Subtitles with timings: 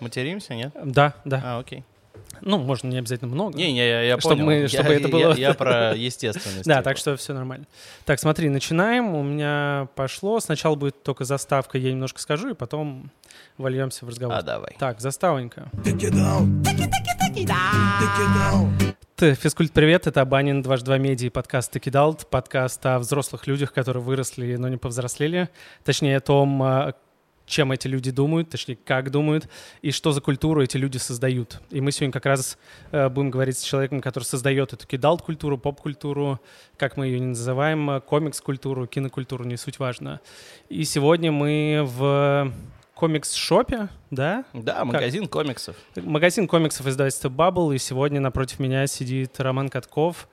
[0.00, 0.72] материмся, нет?
[0.84, 1.40] Да, да.
[1.44, 1.84] А, окей.
[2.40, 3.56] Ну, можно не обязательно много.
[3.56, 4.46] Не, не, я, я Чтобы понял.
[4.46, 6.64] мы- Я- чтобы это я- было- Я, про естественность.
[6.64, 6.82] Да, типа.
[6.84, 7.66] так что все нормально.
[8.04, 9.14] Так, смотри, начинаем.
[9.14, 10.40] У меня пошло.
[10.40, 13.10] Сначала будет только заставка, я немножко скажу, и потом
[13.56, 14.36] вольемся в разговор.
[14.36, 14.74] А, давай.
[14.78, 15.70] Так, заставонька.
[19.16, 24.02] Физкульт, привет, это Абанин, дважды два медиа, и подкаст «Текидалт», подкаст о взрослых людях, которые
[24.02, 25.48] выросли, но не повзрослели.
[25.84, 26.94] Точнее, о том, а,
[27.46, 29.48] чем эти люди думают, точнее, как думают,
[29.82, 31.60] и что за культуру эти люди создают.
[31.70, 32.58] И мы сегодня как раз
[32.90, 36.40] э, будем говорить с человеком, который создает эту кидалт-культуру, поп-культуру,
[36.76, 40.20] как мы ее не называем, э, комикс-культуру, кинокультуру, не суть важно.
[40.68, 42.52] И сегодня мы в
[42.94, 44.44] комикс-шопе, да?
[44.52, 45.76] Да, магазин комиксов.
[45.96, 50.28] Магазин комиксов издательства Bubble, и сегодня напротив меня сидит Роман Катков,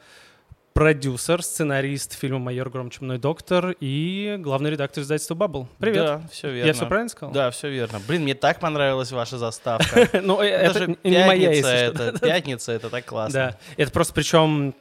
[0.74, 5.68] продюсер, сценарист фильма «Майор Гром Чумной доктор» и главный редактор издательства Bubble.
[5.80, 6.06] Привет.
[6.06, 6.68] Да, все верно.
[6.68, 7.34] Я все правильно сказал?
[7.34, 8.00] Да, все верно.
[8.08, 10.10] Блин, мне так понравилась ваша заставка.
[10.22, 13.34] Ну, э, это же не моя, пятница, если пятница, это так классно.
[13.34, 13.58] Да.
[13.78, 14.76] Это просто причем...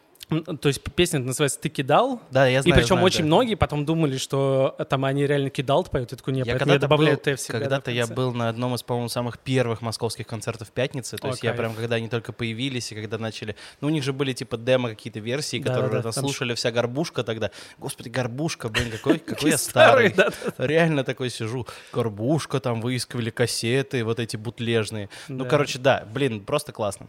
[0.61, 2.75] То есть песня называется «Ты кидал», Да, я и знаю.
[2.77, 3.27] причем знаю, очень да.
[3.27, 6.13] многие потом думали, что э, там они реально кидал поют.
[6.13, 7.59] Я такой, нет, Я когда-то добавляю был, «Т» всегда.
[7.59, 11.17] да, когда-то я был на одном из, по-моему, самых первых московских концертов пятницы.
[11.17, 13.57] То О, есть я прям, когда они только появились, и когда начали...
[13.81, 17.25] Ну, у них же были типа демо какие-то версии, которые Да-да-да, там слушали вся горбушка
[17.25, 17.51] тогда.
[17.79, 21.67] Господи, горбушка, блин, какой, какой я Старый, да, Реально такой сижу.
[21.93, 25.09] Горбушка, там выискивали кассеты, вот эти бутлежные.
[25.29, 25.51] Ну, Да.
[25.51, 27.07] короче, да, блин, просто классно.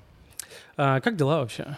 [0.78, 1.78] А, как дела вообще?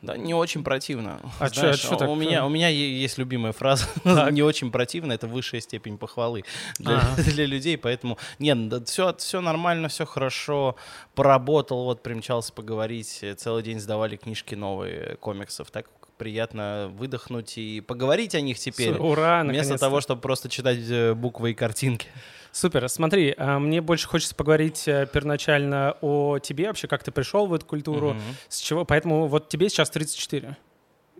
[0.00, 1.20] Да, не очень противно.
[1.40, 2.08] А Знаешь, а чё так?
[2.08, 3.86] у меня у меня есть любимая фраза.
[4.30, 6.44] Не очень противно, это высшая степень похвалы
[6.78, 7.22] для, Ага.
[7.32, 8.54] для людей, поэтому не,
[8.84, 10.76] все все нормально, все хорошо.
[11.14, 15.86] Поработал, вот примчался поговорить, э, целый день сдавали книжки новые комиксов, так
[16.18, 18.92] приятно выдохнуть и поговорить о них теперь.
[18.94, 22.08] Ура, Вместо того, чтобы просто читать э, буквы и картинки.
[22.52, 22.88] Супер.
[22.88, 27.54] Смотри, а, мне больше хочется поговорить э, первоначально о тебе, вообще, как ты пришел в
[27.54, 28.20] эту культуру, Мгм.
[28.48, 28.84] с чего.
[28.84, 30.56] Поэтому вот тебе сейчас 34.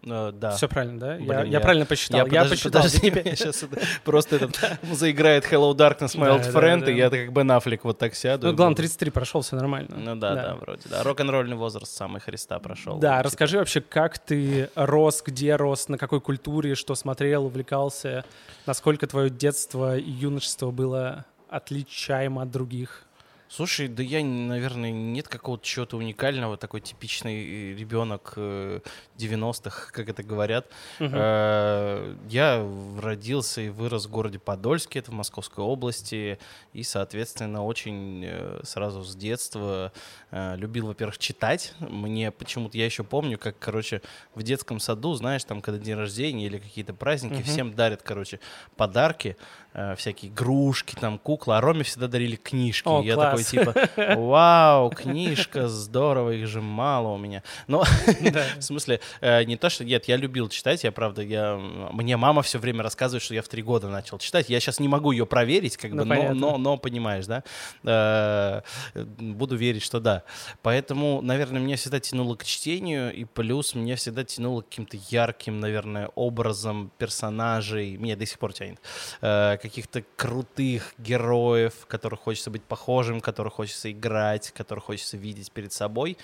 [0.05, 0.51] Э, Да.
[0.53, 1.13] Все правильно, да?
[1.15, 2.19] я, Блин, я я- правильно посчитал.
[2.19, 2.83] Я, подожди, посчитал.
[2.83, 4.59] подожди, щас это просто этот
[4.93, 8.47] заиграет Hello Darkness, My Old Friend, и я как Бен Аффлек вот так сяду.
[8.49, 8.83] Ну, главное, буду.
[8.83, 9.97] 33 прошел, все нормально.
[9.97, 11.03] Ну да, да, вроде, да.
[11.03, 12.99] Рок-н-ролльный возраст самый Христа прошел.
[12.99, 18.25] Да, Типа, расскажи вообще, как ты рос, где рос, на какой культуре, что смотрел, увлекался,
[18.67, 23.05] насколько твое детство и юношество было отличаемо от других.
[23.51, 28.81] Слушай, да я, наверное, нет какого-то чего-то уникального, такой типичный э, ребенок э,
[29.17, 30.67] 90-х, как это говорят.
[31.01, 32.67] Э, Я
[33.01, 36.39] родился и вырос в городе Подольске, это в Московской области,
[36.75, 39.93] и, соответственно, очень э, сразу с детства
[40.28, 41.73] э, любил, во-первых, читать.
[41.81, 44.03] Мне почему-то, я еще помню, как, короче,
[44.35, 47.43] в детском саду, знаешь, там, когда день рождения или какие-то праздники, Мгм.
[47.45, 48.39] всем дарят, короче,
[48.77, 49.37] подарки,
[49.73, 52.87] э, всякие игрушки, там, куклы, а Роме всегда дарили книжки.
[52.89, 53.31] О, я класс.
[53.31, 53.75] такой, типа,
[54.21, 57.43] вау, книжка, здорово, их же мало у меня.
[57.67, 57.85] Но,
[58.59, 59.85] в смысле, э, не то, что...
[59.85, 61.57] Нет, я любил читать, я, правда, я...
[61.57, 64.51] Мне мама все время рассказывает, что я в три года начал читать.
[64.51, 66.35] Я сейчас не могу ее проверить, как Ну, бы, но, понятно.
[66.41, 67.43] но, но, понимаешь, да?
[67.85, 68.61] Э,
[69.19, 70.18] Буду верить, что да.
[70.63, 75.61] Поэтому, наверное, меня всегда тянуло к чтению, и плюс меня всегда тянуло к каким-то ярким,
[75.61, 77.97] наверное, образом персонажей.
[77.97, 78.79] Меня до сих пор тянет.
[79.21, 85.73] Э, Каких-то крутых героев, которых хочется быть похожим, которых хочется играть, которых хочется видеть перед
[85.73, 86.17] собой.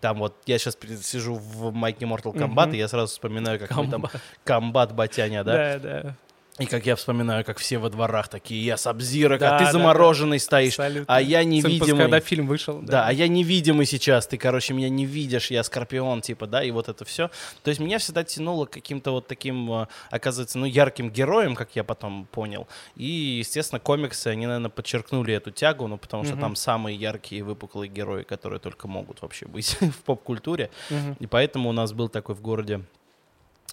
[0.00, 2.74] Там вот я сейчас сижу в майке Mortal Kombat, Мгм.
[2.74, 4.06] и я сразу вспоминаю, как там
[4.44, 5.78] комбат Батяня, да?
[5.78, 6.16] Да, да.
[6.58, 9.72] И как я вспоминаю, как все во дворах такие, я Сабзира, Да, а ты да,
[9.72, 11.14] замороженный стоишь, Абсолютно.
[11.16, 12.02] а я невидимый.
[12.02, 12.78] Когда фильм вышел.
[12.82, 16.70] Да, а я невидимый сейчас, ты, короче, меня не видишь, я Скорпион, типа, да, и
[16.70, 17.30] вот это все.
[17.62, 21.84] То есть меня всегда тянуло каким-то вот таким, э, оказывается, ну, ярким героем, как я
[21.84, 22.68] потом понял.
[22.96, 23.06] И,
[23.38, 26.42] естественно, комиксы, они, наверное, подчеркнули эту тягу, ну, потому что Мгм.
[26.42, 30.70] там самые яркие выпуклые герои, которые только могут вообще быть в поп-культуре.
[30.90, 31.16] Мгм.
[31.18, 32.82] И поэтому у нас был такой в городе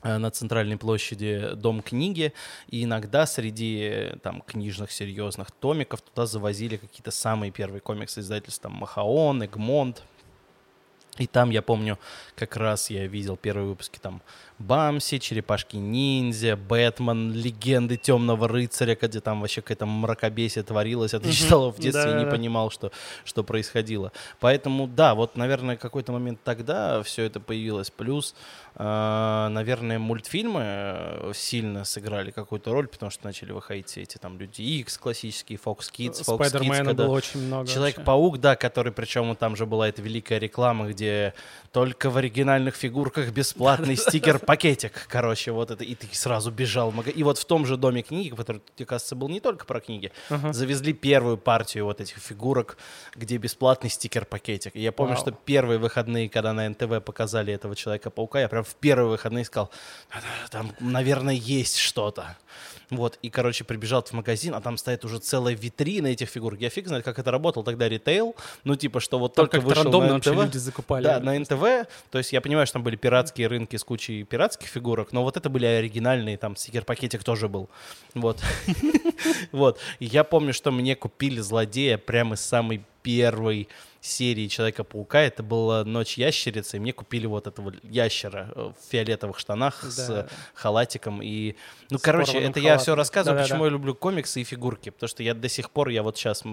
[0.03, 2.33] на центральной площади дом книги,
[2.69, 8.69] и иногда среди э, там книжных серьезных томиков туда завозили какие-то самые первые комиксы издательства,
[8.69, 10.03] там Махаон, Эгмонт.
[11.17, 11.99] И там, я помню,
[12.35, 14.21] как раз я видел первые выпуски там
[14.59, 21.13] Бамси, Черепашки-ниндзя, Бэтмен, Легенды Темного Рыцаря, где там вообще какая-то мракобесие творилось.
[21.13, 21.31] Я Мгм.
[21.31, 22.91] читал в детстве и не понимал, что,
[23.23, 24.11] что происходило.
[24.39, 27.89] Поэтому, да, вот, наверное, какой-то момент тогда все это появилось.
[27.89, 28.35] Плюс,
[28.75, 34.37] э, наверное, мультфильмы э, сильно сыграли какую-то роль, потому что начали выходить все эти там
[34.37, 37.05] Люди Икс классические, Fox Kids, Fox Kids, когда...
[37.05, 37.67] было очень много.
[37.67, 41.33] Человек-паук, да, который, причем там же была эта великая реклама, где
[41.71, 43.95] только в оригинальных фигурках бесплатный
[44.49, 45.07] стикер-пакетик.
[45.07, 45.83] Короче, вот это.
[45.83, 47.19] И ты сразу бежал в магазин.
[47.19, 50.11] И вот в том же доме книги, который, мне кажется, был не только про книги,
[50.51, 52.77] завезли первую партию вот этих фигурок,
[53.15, 54.75] где бесплатный стикер-пакетик.
[54.75, 55.21] И я помню, Вау.
[55.21, 59.71] что первые выходные, когда на НТВ показали этого Человека-паука, я прям в первые выходные сказал,
[60.49, 62.37] там, наверное, есть что-то.
[62.89, 66.55] Вот, и, короче, прибежал в магазин, а там стоит уже целая витрина этих фигур.
[66.55, 68.35] Я фиг знает, как это работал тогда ритейл.
[68.63, 70.27] Ну, типа, что вот Там только вышел рандомно на НТВ.
[70.27, 71.03] люди закупали.
[71.03, 71.87] Да, на НТВ.
[72.09, 75.37] То есть я понимаю, что там были пиратские рынки с кучей пиратских фигурок, но вот
[75.37, 77.69] это были оригинальные, там стикер-пакетик тоже был.
[78.13, 78.39] Вот.
[79.51, 79.79] Вот.
[79.99, 83.67] Я помню, что мне купили злодея прямо из самой первой
[84.01, 85.19] серии Человека-паука.
[85.19, 90.07] Это была Ночь ящерицы, и мне купили вот этого ящера э, в фиолетовых штанах с
[90.07, 90.21] Да.
[90.21, 91.21] э, халатиком.
[91.21, 91.55] И,
[91.89, 92.95] ну, С короче, это я все халатом.
[92.95, 93.53] рассказываю, Да-да-да.
[93.53, 94.89] почему я люблю комиксы и фигурки.
[94.89, 96.43] Потому что я до сих пор, я вот сейчас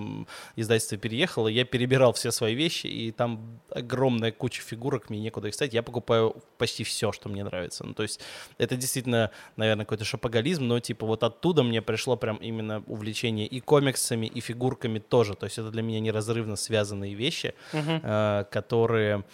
[0.57, 5.55] издательство переехало, я перебирал все свои вещи, и там огромная куча фигурок, мне некуда их
[5.55, 5.73] ставить.
[5.75, 7.85] Я покупаю почти все, что мне нравится.
[7.85, 8.21] Ну, то есть
[8.59, 13.61] это действительно, наверное, какой-то шопоголизм, но типа вот оттуда мне пришло прям именно увлечение и
[13.61, 15.35] комиксами, и фигурками тоже.
[15.37, 19.25] То есть это для меня неразрывно связанные вещи, э, которые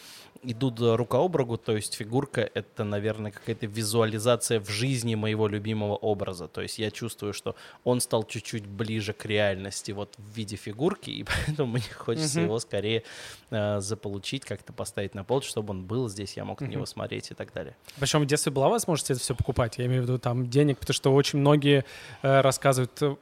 [0.43, 5.95] идут рука об руку, то есть фигурка— это, наверное, какая-то визуализация в жизни моего любимого
[5.97, 6.49] образа.
[6.49, 7.55] То есть я чувствую, что
[7.85, 12.47] он стал чуть-чуть ближе к реальности вот в виде фигурки, и поэтому мне хочется Мгм.
[12.49, 13.03] его скорее
[13.51, 17.31] э, заполучить, как-то поставить на пол, чтобы он был здесь, я мог на него смотреть
[17.31, 17.77] и так далее.
[17.99, 20.95] Причем в детстве была возможность это все покупать, я имею в виду там денег, потому
[20.95, 21.85] что очень многие
[22.23, 23.15] э, рассказывают, э,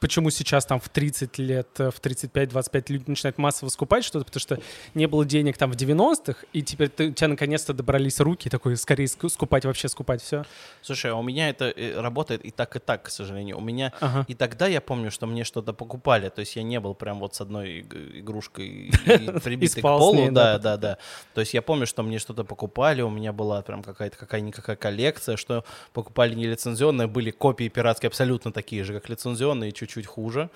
[0.00, 4.40] почему сейчас там в 30 лет, э, в 35-25 люди начинают массово скупать что-то, потому
[4.40, 4.60] что
[4.94, 8.76] не было денег там в 90-х, и теперь ты, у тебя наконец-то добрались руки, такой
[8.76, 10.44] скорее ску- скупать, вообще скупать все.
[10.82, 13.58] Слушай, а у меня это э, работает и так, и так, к сожалению.
[13.58, 14.24] У меня Ага.
[14.28, 16.28] и тогда я помню, что мне что-то покупали.
[16.28, 18.90] То есть я не был прям вот с одной иг- игрушкой и
[19.44, 20.30] прибитый к полу.
[20.30, 20.98] Да, да, да.
[21.34, 23.02] То есть я помню, что мне что-то покупали.
[23.02, 28.52] У меня была прям какая-то какая-никакая коллекция, что покупали не лицензионные, были копии пиратские абсолютно
[28.52, 30.50] такие же, как лицензионные, чуть-чуть хуже.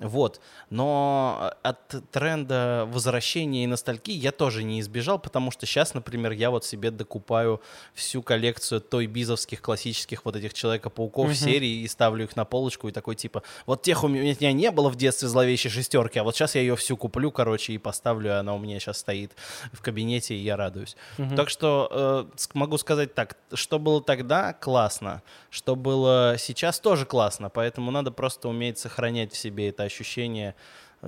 [0.00, 0.40] Вот.
[0.70, 1.78] Но от
[2.12, 6.90] тренда возвращения и ностальгии я тоже не избежал, потому что сейчас, например, я вот себе
[6.90, 7.62] докупаю
[7.94, 11.34] всю коллекцию той бизовских классических вот этих Человека-пауков Мгм.
[11.34, 14.88] серии и ставлю их на полочку и такой типа, вот тех у меня не было
[14.90, 18.34] в детстве зловещей шестерки, а вот сейчас я ее всю куплю, короче, и поставлю, и
[18.34, 19.32] она у меня сейчас стоит
[19.72, 20.96] в кабинете, и я радуюсь.
[21.18, 21.36] Мгм.
[21.36, 27.48] Так что э, могу сказать так, что было тогда классно, что было сейчас тоже классно,
[27.50, 30.54] поэтому надо просто уметь сохранять в себе это ощущение,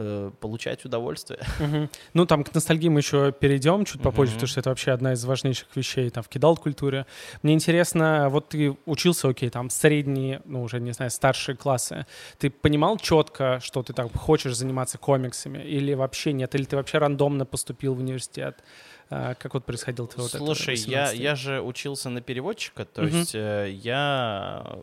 [0.00, 1.40] э, получать удовольствие.
[1.58, 1.90] Мгм.
[2.14, 4.36] Ну, там к ностальгии мы еще перейдем чуть попозже, Мгм.
[4.38, 7.04] потому что это вообще одна из важнейших вещей там в кидалт-культуре.
[7.42, 12.06] Мне интересно, вот ты учился, окей, там средние, ну, уже, не знаю, старшие классы.
[12.38, 15.58] Ты понимал четко, что ты так хочешь заниматься комиксами?
[15.58, 16.54] Или вообще нет?
[16.54, 18.62] Или ты вообще рандомно поступил в университет?
[19.10, 22.84] А, Как вот происходило твое вот это Слушай, я, 18 я же учился на переводчика,
[22.84, 23.10] то Мгм.
[23.10, 24.76] есть э, я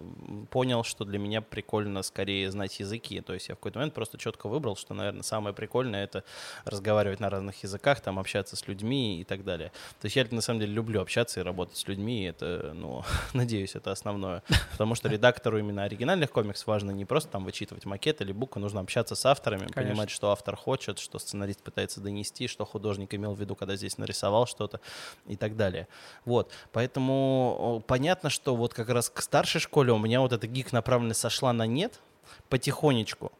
[0.50, 3.22] понял, что для меня прикольно скорее знать языки.
[3.22, 6.24] То есть я в какой-то момент просто четко выбрал, что, наверное, самое прикольное это
[6.66, 9.72] разговаривать на разных языках, там общаться с людьми и так далее.
[10.02, 12.24] То есть я на самом деле люблю общаться и работать с людьми.
[12.24, 14.42] Это, ну, надеюсь, это основное.
[14.72, 18.80] Потому что редактору именно оригинальных комиксов важно не просто там вычитывать макет или буквы, нужно
[18.82, 19.84] общаться с авторами, Конечно.
[19.84, 24.00] понимать, что автор хочет, что сценарист пытается донести, что художник имел в виду, когда здесь
[24.00, 24.15] нарисовал
[24.46, 24.80] что-то
[25.28, 25.88] и так далее.
[26.26, 30.72] Вот, поэтому понятно, что вот как раз к старшей школе у меня вот эта гик
[30.72, 32.00] направленность сошла на нет
[32.50, 33.32] потихонечку.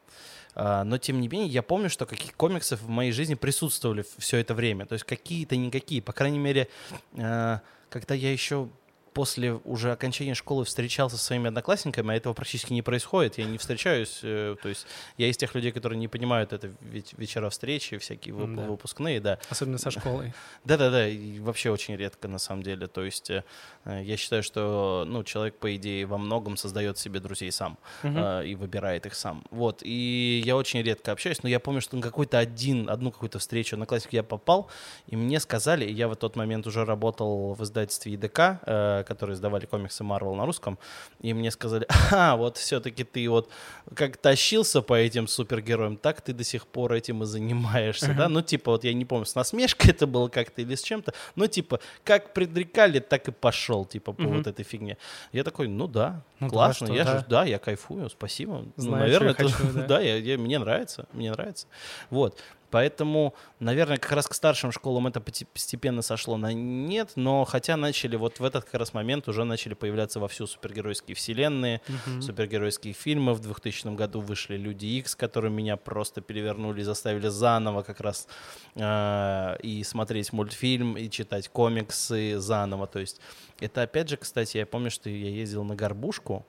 [0.56, 4.38] А, Но, тем не менее, я помню, что каких комиксов в моей жизни присутствовали все
[4.38, 4.86] это время.
[4.86, 6.02] То есть какие-то, никакие.
[6.02, 6.70] По крайней мере,
[7.14, 7.60] э,
[7.90, 8.70] когда я еще
[9.16, 13.38] после уже окончания школы встречался со своими одноклассниками, а этого практически не происходит.
[13.38, 14.86] Я не встречаюсь, э, то есть
[15.18, 18.64] я из тех людей, которые не понимают это веч- вечера встречи, всякие вып- Да.
[18.64, 19.40] выпускные, да.
[19.50, 20.34] Особенно со школой.
[20.66, 21.06] Да-да-да,
[21.40, 22.88] вообще очень редко на самом деле.
[22.88, 23.44] То есть э,
[23.86, 28.56] я считаю, что ну, человек, по идее, во многом создает себе друзей сам э, и
[28.56, 29.46] выбирает их сам.
[29.50, 33.40] Вот, и я очень редко общаюсь, но я помню, что на какой-то один, одну какую-то
[33.40, 34.70] встречу на классику я попал,
[35.08, 39.66] и мне сказали, я в тот момент уже работал в издательстве ИДК, э, которые издавали
[39.66, 40.78] комиксы Marvel на русском,
[41.22, 43.50] и мне сказали, а, вот все-таки ты вот
[43.96, 48.28] как тащился по этим супергероям, так ты до сих пор этим и занимаешься, да?
[48.30, 51.48] Ну, типа, вот я не помню, с насмешкой это было как-то или с чем-то, ну,
[51.48, 54.38] типа, как предрекали, так и пошел, типа, по Мгм.
[54.38, 54.98] вот этой фигне.
[55.32, 57.20] Я такой, ну да, Ну да, классно, что я да.
[57.20, 58.64] же, да, я кайфую, спасибо.
[58.66, 59.86] Ну, Знаю, наверное, чё я это- хочу, да.
[59.88, 61.68] да, я, я- мне нравится, мне нравится.
[62.10, 62.40] Вот.
[62.76, 68.18] Поэтому, наверное, как раз к старшим школам это постепенно сошло на нет, но хотя начали
[68.18, 71.80] вот в этот как раз момент уже начали появляться вовсю супергеройские вселенные,
[72.20, 73.34] супергеройские фильмы.
[73.34, 78.28] В 2000 году вышли Люди Икс, которые меня просто перевернули, заставили заново как раз
[78.76, 82.88] э, и смотреть мультфильм, и читать комиксы заново.
[82.88, 83.22] То есть
[83.62, 86.46] это опять же, кстати, я помню, что я ездил на Горбушку,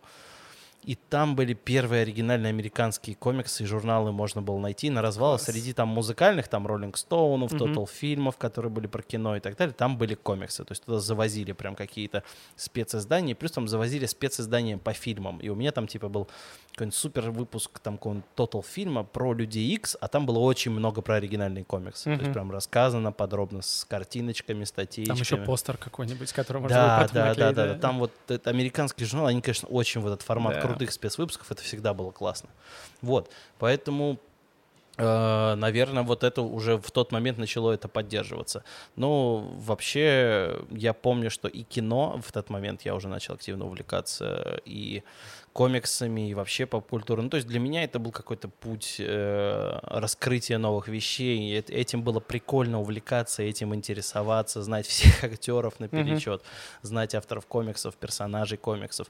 [0.86, 5.40] и там были первые оригинальные американские комиксы и журналы можно было найти на развалах.
[5.40, 7.52] Среди там музыкальных, там Роллинг Стоунов.
[7.52, 10.64] Total фильмов, которые были про кино и так далее, там были комиксы.
[10.64, 12.22] То есть туда завозили прям какие-то
[12.54, 15.38] специздания, плюс там завозили специздания по фильмам.
[15.38, 16.28] И у меня там типа был
[16.72, 21.02] какой-нибудь супер выпуск там какого-нибудь Total фильма про Людей Икс, а там было очень много
[21.02, 22.04] про оригинальные комиксы.
[22.04, 22.20] То Мгм.
[22.20, 25.16] есть прям рассказано подробно с картиночками, статейками.
[25.16, 27.78] Там еще постер какой-нибудь, который можно Да, да, да, да, да.
[27.80, 28.12] Там вот
[28.44, 30.75] американский журнал, они, конечно, очень в этот формат Да.
[30.76, 32.50] Крутых спецвыпусков, это всегда было классно.
[33.02, 34.18] Вот, поэтому,
[34.98, 38.62] э, наверное, вот это уже в тот момент начало это поддерживаться.
[38.96, 44.60] Ну, вообще, я помню, что и кино в тот момент я уже начал активно увлекаться,
[44.64, 45.02] и
[45.56, 47.22] комиксами, и вообще поп-культурой.
[47.24, 51.38] Ну, то есть для меня это был какой-то путь э, раскрытия новых вещей.
[51.38, 56.42] И эт- этим было прикольно увлекаться, этим интересоваться, знать всех актеров наперечет,
[56.82, 59.06] знать авторов комиксов, персонажей комиксов.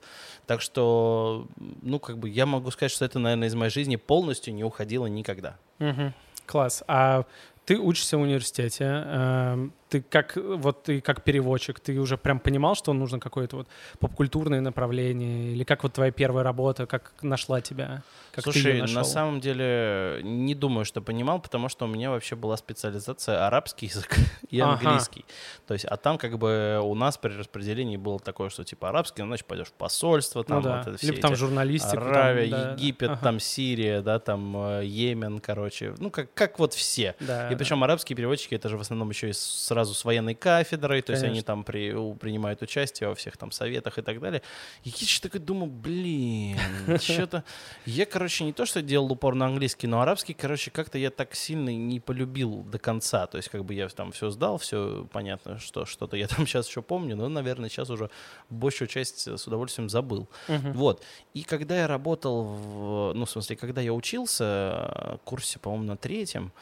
[0.47, 1.49] Так что,
[1.83, 5.07] ну, как бы я могу сказать, что это, наверное, из моей жизни полностью не уходило
[5.07, 5.57] никогда.
[5.81, 6.15] Мгм.
[6.47, 6.85] Класс.
[6.87, 7.25] А
[7.67, 12.75] ты учишься в университете, эм, ты как вот ты как переводчик, ты уже прям понимал,
[12.75, 13.69] что нужно какое-то вот
[13.99, 19.41] попкультурное направление, или как вот твоя первая работа, как нашла тебя, как Слушай, на самом
[19.41, 24.15] деле не думаю, что понимал, потому что у меня вообще была специализация арабский язык
[24.51, 24.73] и Ага.
[24.73, 25.25] английский.
[25.67, 29.23] То есть, а там как бы у нас при распределении было такое, что типа арабский,
[29.23, 31.97] ну, значит, пойдешь в посольство, там ну да, вот это все либо там эти журналистику.
[31.97, 36.59] там, Аравия, да, Египет, ага, там Сирия, да, там э, Йемен, короче, ну как, как
[36.59, 37.15] вот все.
[37.21, 41.03] да, И причем арабские переводчики это же в основном еще и сразу с военной кафедрой,
[41.03, 41.47] то есть они Конечно.
[41.47, 44.43] там при, принимают участие во всех там советах и так далее.
[44.85, 46.59] И я что такой думаю, блин,
[47.01, 47.45] что-то...
[47.85, 51.35] Я, короче, не то, что делал упор на английский, но арабский, короче, как-то я так
[51.35, 53.27] сильно не полюбил до конца.
[53.27, 56.69] То есть как бы я там все сдал, все понятно, что что-то я там сейчас
[56.69, 58.11] еще помню, но, наверное, сейчас уже
[58.51, 60.29] большую часть с удовольствием забыл.
[60.49, 60.73] Мгм.
[60.73, 61.03] Вот.
[61.35, 65.97] И когда я работал, в, ну, в смысле, когда я учился, э, курсе, по-моему, на
[65.97, 66.53] третьем,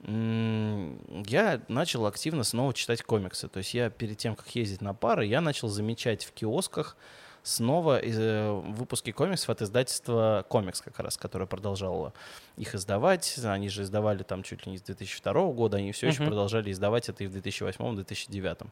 [0.00, 3.48] я начал активно снова читать комиксы.
[3.48, 6.96] То есть я перед тем, как ездить на пары, я начал замечать в киосках
[7.42, 12.12] снова э, выпуски комиксов от издательства «Комикс» как раз, которое продолжало
[12.56, 13.38] их издавать.
[13.42, 17.08] Они же издавали там чуть ли не с 2002 года, они все еще продолжали издавать
[17.08, 18.66] это и в 2008-2009.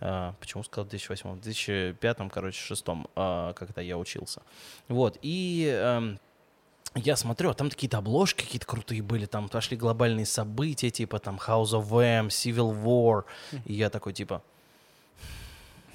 [0.00, 1.30] А, почему сказал 2008?
[1.32, 4.42] В 2005, короче, шестом, а, когда я учился.
[4.88, 6.20] Вот, и эм,
[6.94, 11.40] я смотрю, а там какие-то обложки какие-то крутые были, там пошли глобальные события, типа там
[11.44, 13.24] House of M, Civil War,
[13.64, 14.42] и я такой, типа,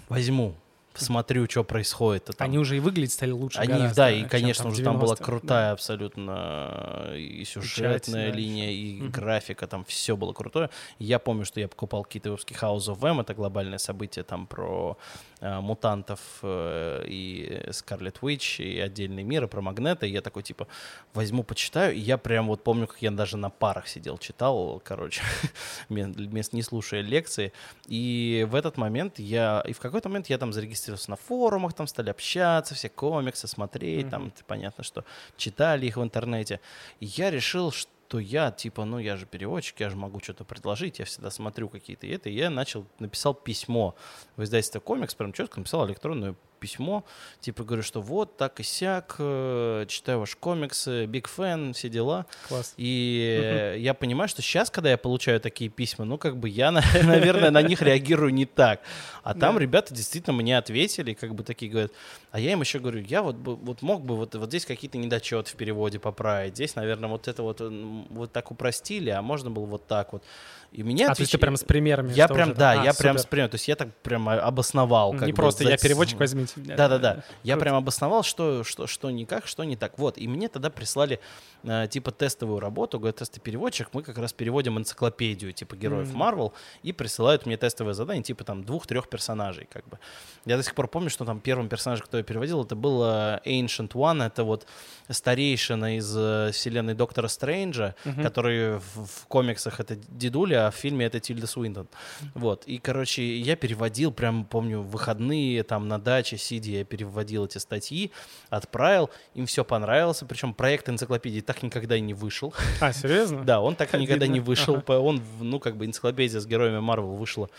[0.09, 0.55] возьму,
[0.99, 2.29] посмотрю, что происходит.
[2.29, 2.45] а там.
[2.45, 5.13] Они уже и выглядеть стали лучше Они, гораздо, да, и, конечно, в уже там была
[5.13, 5.25] 90-х, да.
[5.25, 8.81] крутая абсолютно и сюжетная да, линия, ещё.
[8.81, 9.11] и Мгм.
[9.11, 10.69] графика, там все было крутое.
[10.99, 14.97] Я помню, что я покупал какие-то выпуски House of M, это глобальное событие там про
[15.41, 20.43] э, мутантов э, и Скарлет Уич, и отдельный мир, и про Магнета, и я такой,
[20.43, 20.67] типа,
[21.13, 25.21] возьму, почитаю, и я прям вот помню, как я даже на парах сидел, читал, короче,
[25.89, 27.53] не слушая лекции,
[27.87, 31.87] и в этот момент я, и в какой-то момент я там зарегистрировался на форумах, там
[31.87, 35.05] стали общаться, все комиксы смотреть, там, ты, понятно, что
[35.37, 36.59] читали их в интернете.
[36.99, 40.99] И я решил, что я, типа, ну, я же переводчик, я же могу что-то предложить,
[40.99, 42.29] я всегда смотрю какие-то и это.
[42.29, 43.95] И я начал, написал письмо
[44.35, 47.03] в издательство комикс, прям четко написал электронное письмо,
[47.39, 52.25] типа, говорю, что вот, так и сяк, э, читаю ваши комиксы, big fan, все дела.
[52.47, 52.73] Класс.
[52.77, 56.71] И э, я понимаю, что сейчас, когда я получаю такие письма, ну, как бы я,
[56.71, 58.81] на- наверное, на них реагирую не так.
[59.23, 61.91] А там ребята действительно мне ответили, как бы такие говорят.
[62.31, 65.51] А я им еще говорю, я вот, вот мог бы вот, вот здесь какие-то недочеты
[65.51, 66.55] в переводе поправить.
[66.55, 70.23] Здесь, наверное, вот это вот, вот так упростили, а можно было вот так вот.
[70.71, 72.13] И мне А, то есть ты отвеч- прям с примерами?
[72.13, 73.19] Я прям, уже да, а, я прям супер.
[73.19, 73.49] с примером.
[73.49, 75.13] То есть я так прям обосновал.
[75.13, 76.53] как Не бы, просто я за- переводчик, возьмите.
[76.59, 76.75] меня.
[76.75, 77.23] да-да-да.
[77.43, 79.97] Я прям обосновал, что, что, что не как, что не так.
[79.97, 80.17] Вот.
[80.17, 81.19] И мне тогда прислали
[81.63, 82.99] э, типа тестовую работу.
[82.99, 86.13] Говорят, если ты переводчик, мы как раз переводим энциклопедию типа героев.
[86.13, 89.97] Марвел и присылают мне тестовое задание типа там двух-трех персонажей как бы.
[90.45, 93.39] Я до сих пор помню, что там первым персонажем, кто я переводил, это был э,
[93.45, 94.25] Ancient One.
[94.25, 94.65] Это вот
[95.09, 98.23] старейшина из э, вселенной Доктора Стрэнджа, Мгм.
[98.23, 101.87] который в, в комиксах это дедуля, а в фильме это Тильда Суинтон.
[102.33, 102.63] Вот.
[102.65, 108.11] И, короче, я переводил, прям помню, выходные там на даче сидя, я переводил эти статьи,
[108.49, 112.53] отправил, им все понравилось, причем проект энциклопедии так никогда и не вышел.
[112.79, 113.43] А, серьезно?
[113.49, 117.49] Да, он так никогда не вышел, он, ну, как бы энциклопедия с героями Марвел вышла,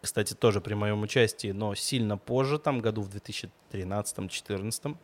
[0.00, 4.94] кстати, тоже при моем участии, но сильно позже, там, году в 2013-2014 э,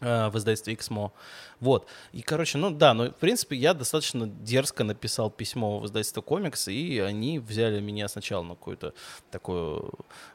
[0.00, 1.12] в издательстве XMO.
[1.60, 1.86] Вот.
[2.12, 6.68] И, короче, ну да, ну, в принципе, я достаточно дерзко написал письмо в издательство комикс,
[6.68, 8.92] и они взяли меня сначала на какую-то
[9.30, 9.92] такую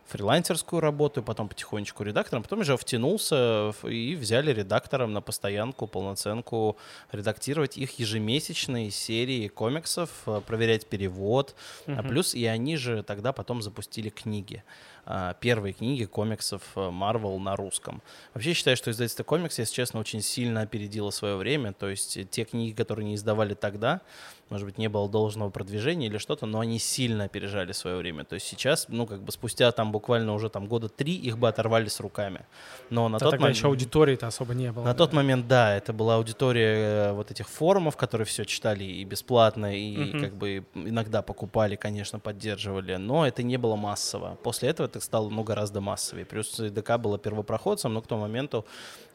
[0.07, 6.77] фрилансерскую работу, потом потихонечку редактором, потом уже втянулся и взяли редактором на постоянку, полноценку
[7.11, 11.53] редактировать их ежемесячные серии комиксов, э, проверять перевод,
[11.85, 12.07] а Мгм.
[12.07, 14.63] плюс и они же тогда потом запустили книги.
[15.05, 18.01] А, Первые книги комиксов э, Marvel на русском.
[18.33, 21.73] Вообще считаю, что издательство комикс, если честно, очень сильно опередило свое время.
[21.73, 24.01] То есть э, те книги, которые не издавали тогда,
[24.49, 28.23] может быть, не было должного продвижения или что-то, но они сильно опережали свое время.
[28.23, 31.47] То есть сейчас, ну, как бы спустя там буквально уже там года три их бы
[31.47, 32.45] оторвали с руками.
[32.89, 33.57] Но на Да тот тогда момент...
[33.57, 34.83] еще аудитории-то особо не было.
[34.83, 34.97] На да.
[34.97, 39.75] тот момент, да, это была аудитория э, вот этих форумов, которые все читали и бесплатно,
[39.77, 40.21] и Мгм.
[40.21, 44.37] как бы иногда покупали, конечно, поддерживали, но это не было массово.
[44.43, 46.25] После этого это стало ну, гораздо массовее.
[46.25, 48.65] Плюс ДК было первопроходцем, но к тому моменту,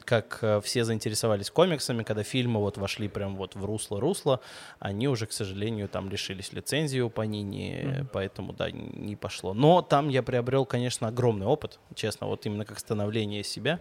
[0.05, 4.39] как э, все заинтересовались комиксами, когда фильмы вот вошли прям вот в русло-русло,
[4.79, 8.09] они уже, к сожалению, там лишились лицензии у Панини, Мгм.
[8.13, 9.53] поэтому, да, не пошло.
[9.53, 13.79] Но там я приобрел, конечно, огромный опыт, честно, вот именно как становление себя.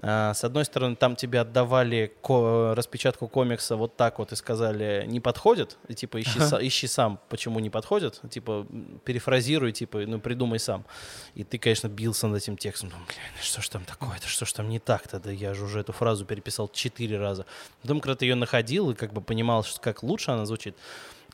[0.00, 5.04] А, С одной стороны, там тебе отдавали ко- распечатку комикса вот так вот и сказали,
[5.08, 8.66] не подходит, и типа ищи, са- ищи сам, почему не подходит, типа
[9.04, 10.84] перефразируй, типа, ну придумай сам.
[11.34, 14.44] И ты, конечно, бился над этим текстом, думал, блин, ну что ж там такое-то, что
[14.46, 17.44] ж там не так-то, да я же уже эту фразу переписал четыре раза.
[17.82, 20.76] Потом, когда ты ее находил и как бы понимал, что, как лучше она звучит,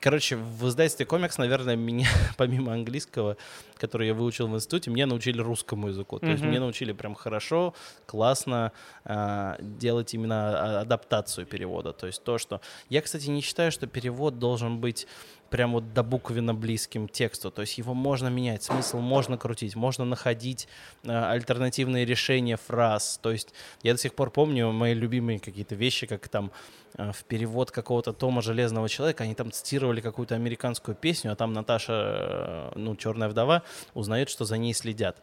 [0.00, 3.38] Короче, в издательстве комикс, наверное, меня, помимо английского,
[3.78, 6.18] который я выучил в институте, мне научили русскому языку.
[6.18, 6.50] То есть Мгм.
[6.50, 7.74] мне научили прям хорошо,
[8.06, 8.72] классно
[9.04, 11.92] а, делать именно а- адаптацию перевода.
[11.92, 12.60] То есть то, что...
[12.88, 15.06] Я, кстати, не считаю, что перевод должен быть
[15.50, 17.50] прям вот до буквенно близким тексту.
[17.50, 20.66] То есть его можно менять, смысл можно крутить, можно находить
[21.06, 23.20] а, альтернативные решения фраз.
[23.22, 26.50] То есть я до сих пор помню мои любимые какие-то вещи, как там
[26.96, 31.52] э, в перевод какого-то Тома Железного Человека, они там цитировали какую-то американскую песню, а там
[31.52, 33.62] Наташа, э, ну, черная вдова,
[33.94, 35.16] узнает, что за ней следят.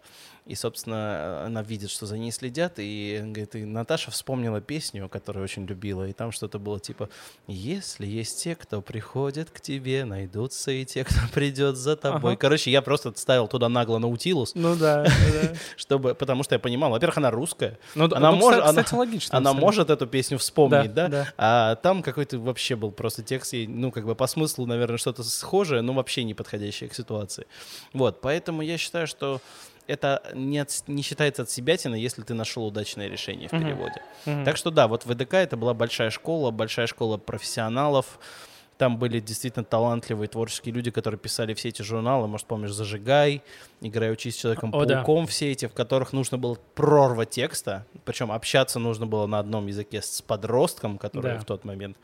[0.47, 5.43] И, собственно, она видит, что за ней следят, и говорит, и Наташа вспомнила песню, которую
[5.43, 7.09] очень любила, и там что-то было типа
[7.47, 12.31] «Если есть те, кто приходит к тебе, найдутся и те, кто придет за тобой».
[12.33, 12.39] Ага.
[12.39, 15.03] Короче, я просто ставил туда нагло Наутилус, Ну да,
[15.43, 15.53] да.
[15.77, 18.97] чтобы, потому что я понимал, во-первых, она русская, Ну, Она ну, может- кстати, она- кстати,
[18.99, 19.37] логично.
[19.37, 19.65] она абсолютно.
[19.67, 21.07] может эту песню вспомнить, да?
[21.07, 21.33] Да, да.
[21.37, 25.23] А там какой-то вообще был просто текст, и, ну, как бы по смыслу, наверное, что-то
[25.23, 27.45] схожее, но вообще не подходящее к ситуации.
[27.93, 29.39] Вот, поэтому я считаю, что
[29.91, 34.01] это не, от- не считается от себятина, если ты нашел удачное решение в переводе.
[34.25, 34.45] Мгм.
[34.45, 38.19] Так что да, вот ВДК это была большая школа, большая школа профессионалов.
[38.77, 42.27] Там были действительно талантливые творческие люди, которые писали все эти журналы.
[42.27, 43.43] Может, помнишь, «Зажигай»,
[43.79, 44.55] «Играй, учись с О, да.
[44.55, 47.85] Человеком-пауком», все эти, в которых нужно было прорва текста.
[48.05, 51.39] Причем общаться нужно было на одном языке с подростком, который Да.
[51.39, 51.95] в тот момент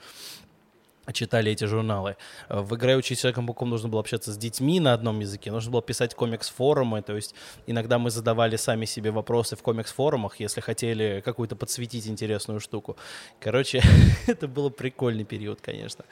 [1.14, 2.18] читали эти журналы.
[2.50, 5.72] Э, В «Играй, учись с Человеком-пауком» нужно было общаться с детьми на одном языке, нужно
[5.72, 7.36] было писать комикс-форумы, то есть
[7.68, 12.98] иногда мы задавали сами себе вопросы в комикс-форумах, если хотели какую-то подсветить интересную штуку.
[13.40, 13.82] Короче,
[14.28, 16.06] это был прикольный период, конечно.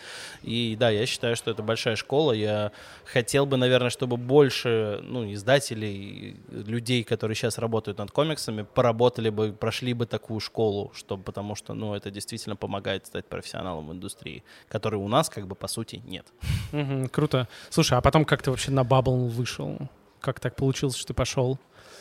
[0.43, 2.31] И да, я считаю, что это большая школа.
[2.31, 2.71] Я
[3.05, 9.51] хотел бы, наверное, чтобы больше ну, издателей, людей, которые сейчас работают над комиксами, поработали бы,
[9.53, 14.43] прошли бы такую школу, чтобы, потому что ну, это действительно помогает стать профессионалом в индустрии,
[14.85, 16.27] которой у нас, как бы, по сути, нет.
[17.11, 17.47] Круто.
[17.71, 19.79] Слушай, а потом как ты вообще на Bubble вышел?
[20.21, 21.57] Как так получилось, что ты пошел?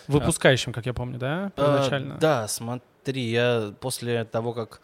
[0.06, 1.50] Выпускающим, как я помню, да?
[1.56, 2.16] Первоначально.
[2.16, 4.82] А, да, смотри, я после того, как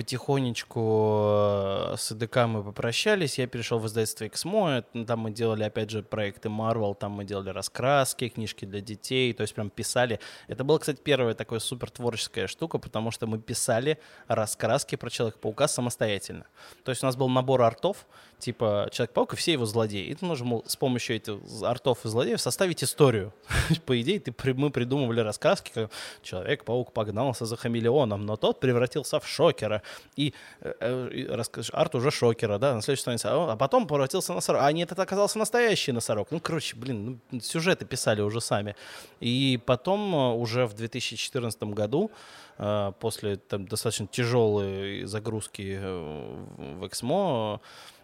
[0.00, 5.62] потихонечку э, с ЭДК мы попрощались, я перешел в издательство XMO, это- там мы делали,
[5.64, 10.18] опять же, проекты Marvel, там мы делали раскраски, книжки для детей, то есть прям писали.
[10.48, 15.68] Это была, кстати, первая такая супер творческая штука, потому что мы писали раскраски про Человека-паука
[15.68, 16.46] самостоятельно.
[16.82, 18.06] То есть у нас был набор артов,
[18.38, 20.06] типа Человек-паук и все его злодеи.
[20.06, 23.34] И ты можешь с помощью этих артов и злодеев составить историю.
[23.86, 25.90] По идее, ты, мы придумывали раскраски, как
[26.22, 29.82] Человек-паук погнался за хамелеоном, но тот превратился в шокера.
[30.16, 33.26] И, э, э, расскажешь, арт уже шокера, да, на следующей странице.
[33.26, 34.62] А, а потом превратился в носорог.
[34.62, 36.28] А нет, это оказался настоящий носорог.
[36.30, 38.76] Ну, короче, блин, ну, сюжеты писали уже сами.
[39.20, 42.10] И потом э, уже в 2014 году
[42.58, 47.60] э, после там, достаточно тяжелой загрузки в Эксмо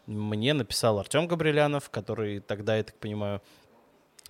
[0.06, 3.42] мне написал Артем Габрилянов, который тогда, я так понимаю,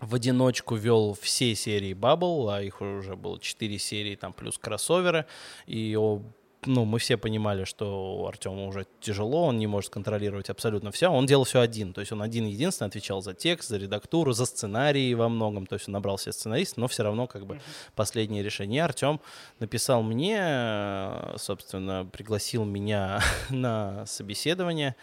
[0.01, 5.27] в одиночку вел все серии Bubble, а их уже было 4 серии, там плюс кроссоверы,
[5.67, 6.23] и о,
[6.67, 11.09] ну, мы все понимали, что у Артема уже тяжело, он не может контролировать абсолютно все,
[11.09, 15.15] он делал все один, то есть он один-единственный отвечал за текст, за редактуру, за сценарии
[15.15, 17.61] во многом, то есть он набрал себе сценарист, но все равно как бы
[17.95, 18.85] последнее решение.
[18.85, 19.21] Артем
[19.59, 24.97] написал мне, собственно, пригласил меня на собеседование,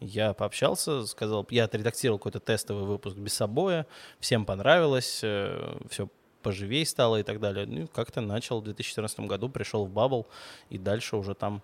[0.00, 3.86] я пообщался, сказал, я отредактировал какой-то тестовый выпуск без собоя,
[4.18, 6.08] всем понравилось, э, все
[6.42, 7.66] поживей стало и так далее.
[7.66, 10.26] Ну, как-то начал в 2014 году, пришел в Bubble,
[10.68, 11.62] и дальше уже там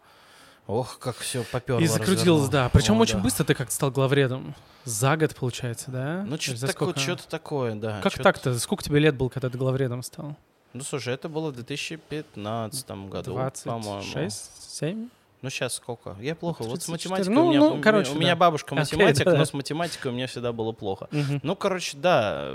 [0.67, 1.81] Ох, как все поперло.
[1.81, 2.69] И закрутилось, да.
[2.71, 3.23] Причем О, очень да.
[3.23, 4.55] быстро ты как стал главредом.
[4.85, 6.25] За год, получается, да?
[6.27, 8.01] Ну, что-то такое, такое, да.
[8.01, 8.59] Как так-то?
[8.59, 10.37] Сколько тебе лет был, когда ты главредом стал?
[10.73, 14.31] Ну, слушай, это было в 2015 году, 26, по-моему.
[14.31, 15.09] 7?
[15.43, 16.17] Ну, сейчас сколько?
[16.21, 16.63] Я плохо.
[16.63, 18.21] Вот с математикой ну, у, меня, ну, короче, у да.
[18.21, 21.09] меня бабушка математик, okay, но с математикой у меня всегда было плохо.
[21.43, 22.55] Ну, короче, да.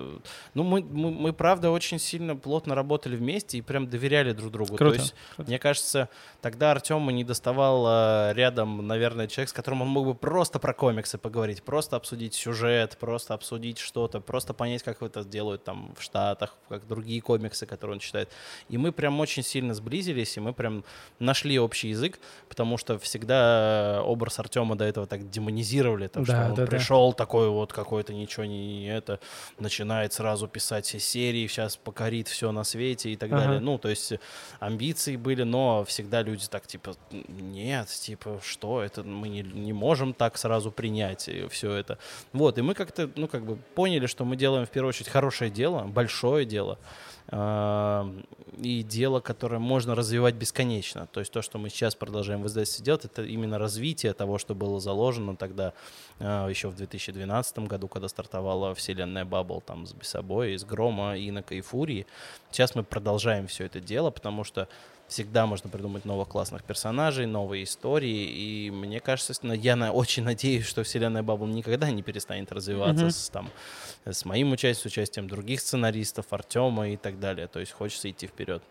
[0.54, 4.76] Ну, мы, мы, мы, правда, очень сильно плотно работали вместе и прям доверяли друг другу.
[4.76, 4.96] Круто.
[4.96, 5.50] То есть, Круто.
[5.50, 6.10] мне кажется,
[6.41, 10.74] тогда Артема не доставал а, рядом, наверное, человек, с которым он мог бы просто про
[10.74, 16.02] комиксы поговорить, просто обсудить сюжет, просто обсудить что-то, просто понять, как это делают там в
[16.02, 18.30] Штатах, как другие комиксы, которые он читает.
[18.70, 20.84] И мы прям очень сильно сблизились, и мы прям
[21.20, 26.24] нашли общий язык, потому потому что всегда э, образ Артема до этого так демонизировали, так
[26.24, 27.18] да, что он да, пришел да.
[27.18, 29.20] такой вот какой-то ничего не это,
[29.60, 33.42] начинает сразу писать все серии, сейчас покорит все на свете и так ага.
[33.42, 33.60] далее.
[33.60, 34.14] Ну, то есть
[34.60, 40.14] амбиции были, но всегда люди так типа, нет, типа, что это, мы не, не можем
[40.14, 41.98] так сразу принять все это.
[42.32, 45.52] Вот, и мы как-то, ну, как бы поняли, что мы делаем в первую очередь хорошее
[45.52, 46.78] дело, большое дело,
[47.30, 51.08] и дело, которое можно развивать бесконечно.
[51.12, 54.54] То есть то, что мы сейчас продолжаем в издательстве делать, это именно развитие того, что
[54.54, 55.74] было заложено тогда
[56.20, 61.62] а, еще в 2012 году, когда стартовала вселенная Баббл там с Бесобой, из Грома, и
[61.62, 62.06] Фурии.
[62.52, 64.68] Сейчас мы продолжаем все это дело, потому что
[65.12, 70.65] всегда можно придумать новых классных персонажей, новые истории, и мне кажется, я на, очень надеюсь,
[70.65, 73.12] что вселенная Баббл никогда не перестанет развиваться mm-hmm.
[73.12, 73.50] с, там,
[74.06, 77.47] с моим участием, с участием других сценаристов, Артема и так далее.
[77.47, 78.63] То есть хочется идти вперед.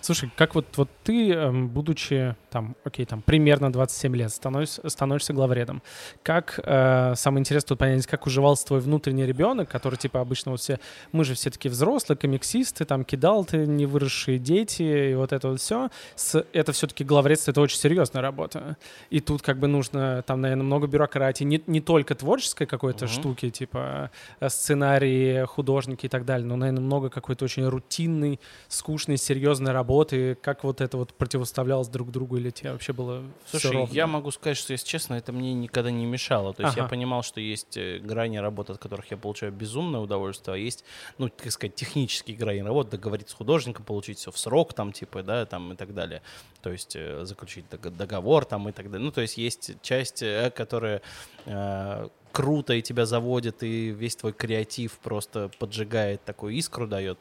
[0.00, 5.32] Слушай, как вот, вот ты, эм, будучи там, окей, там примерно 27 лет, становишься, становишься
[5.32, 5.82] главредом,
[6.22, 10.60] как, э, самое интересное тут понять, как уживался твой внутренний ребенок, который, типа, обычно вот
[10.60, 10.78] все,
[11.12, 15.48] мы же все такие взрослые, комиксисты, там, кидал ты, не выросшие дети, и вот это
[15.48, 15.90] вот все.
[16.14, 18.76] С, это все-таки главредство, это очень серьезная работа.
[19.10, 23.08] И тут как бы нужно, там, наверное, много бюрократии, не, не только творческой какой-то uh-huh.
[23.08, 24.10] штуки, типа
[24.40, 30.34] э, сценарии, художники и так далее, но, наверное, много какой-то очень рутинной, скучной, серьезной работы,
[30.36, 33.92] как вот это вот противоставлялось друг другу, или тебе вообще было Слушай, ровно?
[33.92, 36.54] я могу сказать, что, если честно, это мне никогда не мешало.
[36.54, 36.84] То есть ага.
[36.84, 40.84] я понимал, что есть э, грани работы, от которых я получаю безумное удовольствие, а есть,
[41.18, 45.22] ну, так сказать, технические грани работы, договориться с художником, получить все в срок, там, типа,
[45.22, 46.22] да, там, и так далее.
[46.62, 49.04] То есть э, заключить договор, там, и так далее.
[49.04, 51.02] Ну, то есть есть часть, э, которая
[51.44, 57.18] э, круто и тебя заводит, и весь твой креатив просто поджигает, такую искру дает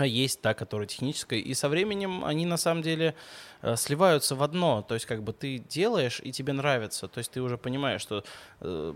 [0.00, 1.38] а есть та, которая техническая.
[1.38, 3.14] И со временем они на самом деле
[3.62, 4.82] Э, сливаются в одно.
[4.82, 7.08] То есть как бы ты делаешь, и тебе нравится.
[7.08, 8.24] То есть ты уже понимаешь, что
[8.60, 8.94] э,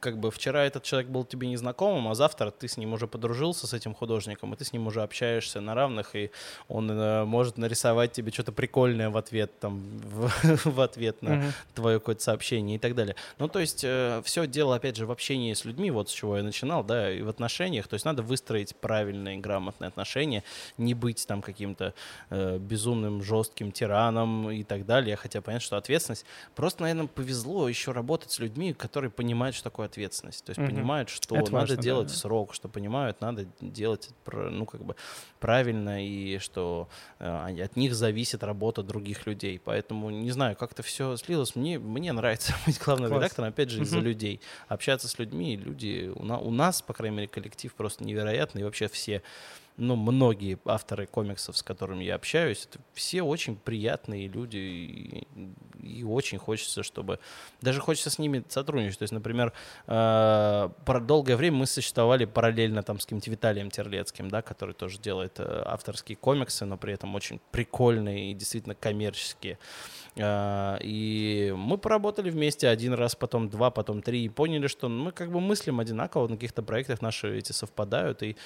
[0.00, 3.66] как бы вчера этот человек был тебе незнакомым, а завтра ты с ним уже подружился,
[3.66, 6.30] с этим художником, и ты с ним уже общаешься на равных, и
[6.68, 10.30] он э, может нарисовать тебе что-то прикольное в ответ, там, в,
[10.64, 11.52] в ответ на mm-hmm.
[11.74, 13.16] твое какое-то сообщение и так далее.
[13.38, 16.42] Ну, то есть все дело, опять же, в общении с людьми, вот с чего я
[16.42, 17.86] начинал, да, и в отношениях.
[17.86, 20.29] То есть надо выстроить правильные, грамотные отношения,
[20.78, 21.94] не быть там каким-то
[22.30, 25.16] э, безумным, жестким, тираном, и так далее.
[25.16, 26.24] Хотя понятно, что ответственность.
[26.54, 30.44] Просто, наверное, повезло еще работать с людьми, которые понимают, что такое ответственность.
[30.44, 30.68] То есть угу.
[30.68, 32.14] понимают, что Это надо важно, делать да.
[32.14, 34.96] в срок, что понимают, надо делать, ну, как бы
[35.38, 36.88] правильно, и что
[37.18, 39.60] э, от них зависит работа других людей.
[39.62, 41.56] Поэтому, не знаю, как-то все слилось.
[41.56, 43.22] Мне, мне нравится быть главным Класс.
[43.22, 44.06] редактором, опять же, из-за угу.
[44.06, 44.40] людей.
[44.68, 48.64] Общаться с людьми, люди, у, на, у нас, по крайней мере, коллектив просто невероятный, и
[48.64, 49.22] вообще все
[49.76, 55.26] ну, многие авторы комиксов, с которыми я общаюсь, это все очень приятные люди, и,
[55.82, 57.18] и очень хочется, чтобы...
[57.62, 58.98] Даже хочется с ними сотрудничать.
[58.98, 59.52] То есть, например,
[59.86, 60.68] э,
[61.00, 65.62] долгое время мы существовали параллельно там с каким-то Виталием Терлецким, да, который тоже делает э,
[65.64, 69.58] авторские комиксы, но при этом очень прикольные и действительно коммерческие.
[70.16, 75.12] Э, и мы поработали вместе один раз, потом два, потом три, и поняли, что мы
[75.12, 78.36] как бы мыслим одинаково, на каких-то проектах наши эти совпадают, и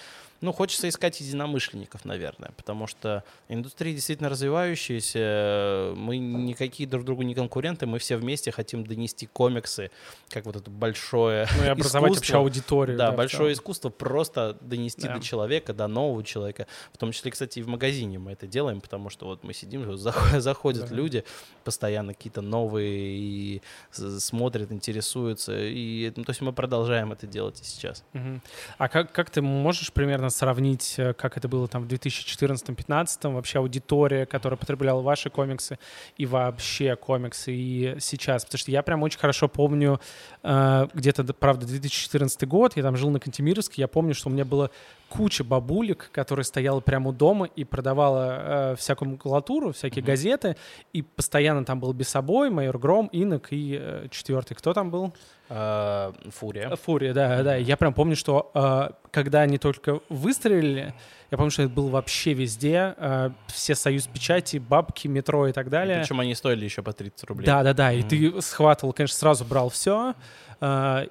[0.40, 7.34] ну, хочется искать единомышленников, наверное, потому что индустрия действительно развивающаяся, мы никакие друг другу не
[7.34, 9.90] конкуренты, мы все вместе хотим донести комиксы,
[10.28, 12.38] как вот это большое Ну и образовать вообще искусство.
[12.40, 12.98] аудиторию.
[12.98, 15.16] Да, в большое искусство просто донести Да.
[15.16, 16.66] до человека, до нового человека.
[16.92, 19.84] В том числе, кстати, и в магазине мы это делаем, потому что вот мы сидим,
[20.40, 20.94] заходят Да.
[20.94, 21.24] люди,
[21.64, 25.52] постоянно какие-то новые, и смотрят, интересуются.
[25.58, 28.04] И, ну, то есть мы продолжаем это делать и сейчас.
[28.12, 28.42] Мгм.
[28.78, 33.58] А как, как ты можешь примерно сравнить, э, как это было там в 2014-2015, вообще
[33.58, 35.78] аудитория, которая потребляла ваши комиксы
[36.16, 38.44] и вообще комиксы и сейчас?
[38.44, 40.00] Потому что я прям очень хорошо помню
[40.42, 44.44] э, где-то, правда, 2014 год, я там жил на Кантемировске, я помню, что у меня
[44.44, 44.70] было
[45.08, 50.06] куча бабулек, которые стояла прямо у дома и продавала э, всякую макулатуру, всякие Мгм.
[50.10, 50.56] газеты,
[50.92, 54.54] и постоянно там был Бесобой, Майор Гром, Инок и э, четвертый.
[54.54, 55.14] Кто там был?
[55.48, 56.74] А, Фурия.
[56.76, 57.56] Фурия, да, да.
[57.56, 60.94] Я прям помню, что э, когда они только выстрелили,
[61.30, 62.94] я помню, что это было вообще везде.
[62.96, 65.98] э, все союз печати, бабки, метро и так далее.
[66.00, 67.46] Причем они стоили еще по 30 рублей.
[67.46, 67.92] Да, да, да.
[67.92, 68.08] И Мгм.
[68.08, 70.14] ты схватывал, конечно, сразу брал все.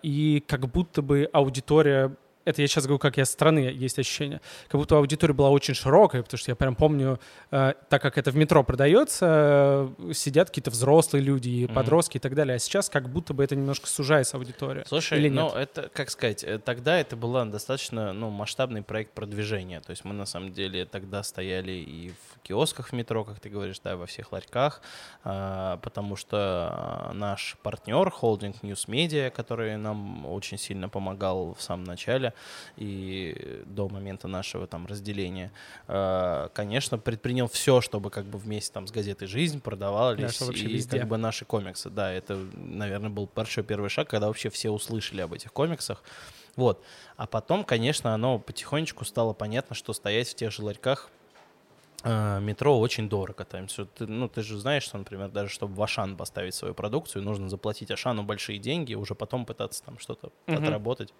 [0.01, 2.15] и как будто бы аудитория.
[2.45, 4.41] Это я сейчас говорю, как я со стороны, есть ощущение.
[4.67, 7.19] Как будто аудитория была очень широкая, потому что я прям помню,
[7.51, 11.73] э, так как это в метро продается, э, сидят какие-то взрослые люди, и Мгм.
[11.73, 12.55] подростки и так далее.
[12.55, 14.83] А сейчас как будто бы это немножко сужается аудитория.
[14.87, 15.55] Слушай, Или ну нет?
[15.55, 19.81] это, как сказать, э, тогда это был достаточно ну, масштабный проект продвижения.
[19.81, 23.49] То есть мы на самом деле тогда стояли и в киосках в метро, как ты
[23.49, 24.81] говоришь, да, во всех ларьках,
[25.23, 31.61] а, потому что а, наш партнер, холдинг News Media, который нам очень сильно помогал в
[31.61, 32.32] самом начале
[32.77, 35.51] и до момента нашего там разделения,
[35.87, 40.73] а, конечно, предпринял все, чтобы как бы вместе там с газетой «Жизнь» продавались вообще и
[40.73, 40.99] везде.
[40.99, 41.89] как бы наши комиксы.
[41.89, 46.03] Да, это, наверное, был большой первый шаг, когда вообще все услышали об этих комиксах.
[46.55, 46.83] Вот.
[47.17, 51.09] А потом, конечно, оно потихонечку стало понятно, что стоять в тех же ларьках
[52.03, 53.45] э, метро очень дорого.
[53.45, 56.73] Там, всё- ты, ну, ты же знаешь, что, например, даже чтобы в Ашан поставить свою
[56.73, 60.57] продукцию, нужно заплатить Ашану большие деньги, уже потом пытаться там что-то Мгм.
[60.57, 61.13] отработать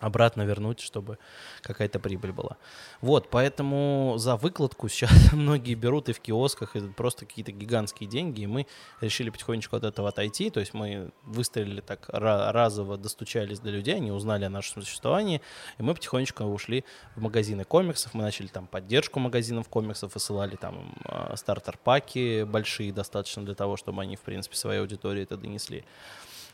[0.00, 1.18] обратно вернуть, чтобы
[1.62, 2.56] какая-то прибыль была.
[3.00, 8.42] Вот, поэтому за выкладку сейчас многие берут и в киосках, это просто какие-то гигантские деньги,
[8.42, 8.66] и мы
[9.00, 13.96] решили потихонечку от этого отойти, то есть мы выстрелили так ра- разово, достучались до людей,
[13.96, 15.40] они узнали о нашем существовании,
[15.78, 20.94] и мы потихонечку ушли в магазины комиксов, мы начали там поддержку магазинов комиксов, высылали там
[21.04, 25.84] э, стартер-паки большие достаточно для того, чтобы они, в принципе, своей аудитории это донесли.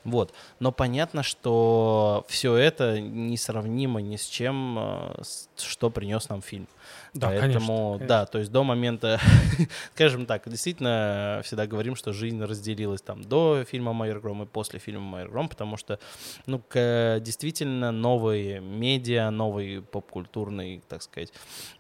[0.04, 0.32] Вот.
[0.60, 5.22] Но понятно, что все это несравнимо ни с чем, э,
[5.58, 6.66] что принес нам фильм.
[7.14, 9.20] Да, Поэтому, конечно, да, то есть до момента,
[9.94, 14.78] скажем так, действительно всегда говорим, что жизнь разделилась там до фильма «Майор Гром» и после
[14.78, 15.98] фильма «Майор Гром», потому что,
[16.46, 21.32] ну, к- действительно новые медиа, новый поп-культурный, так сказать,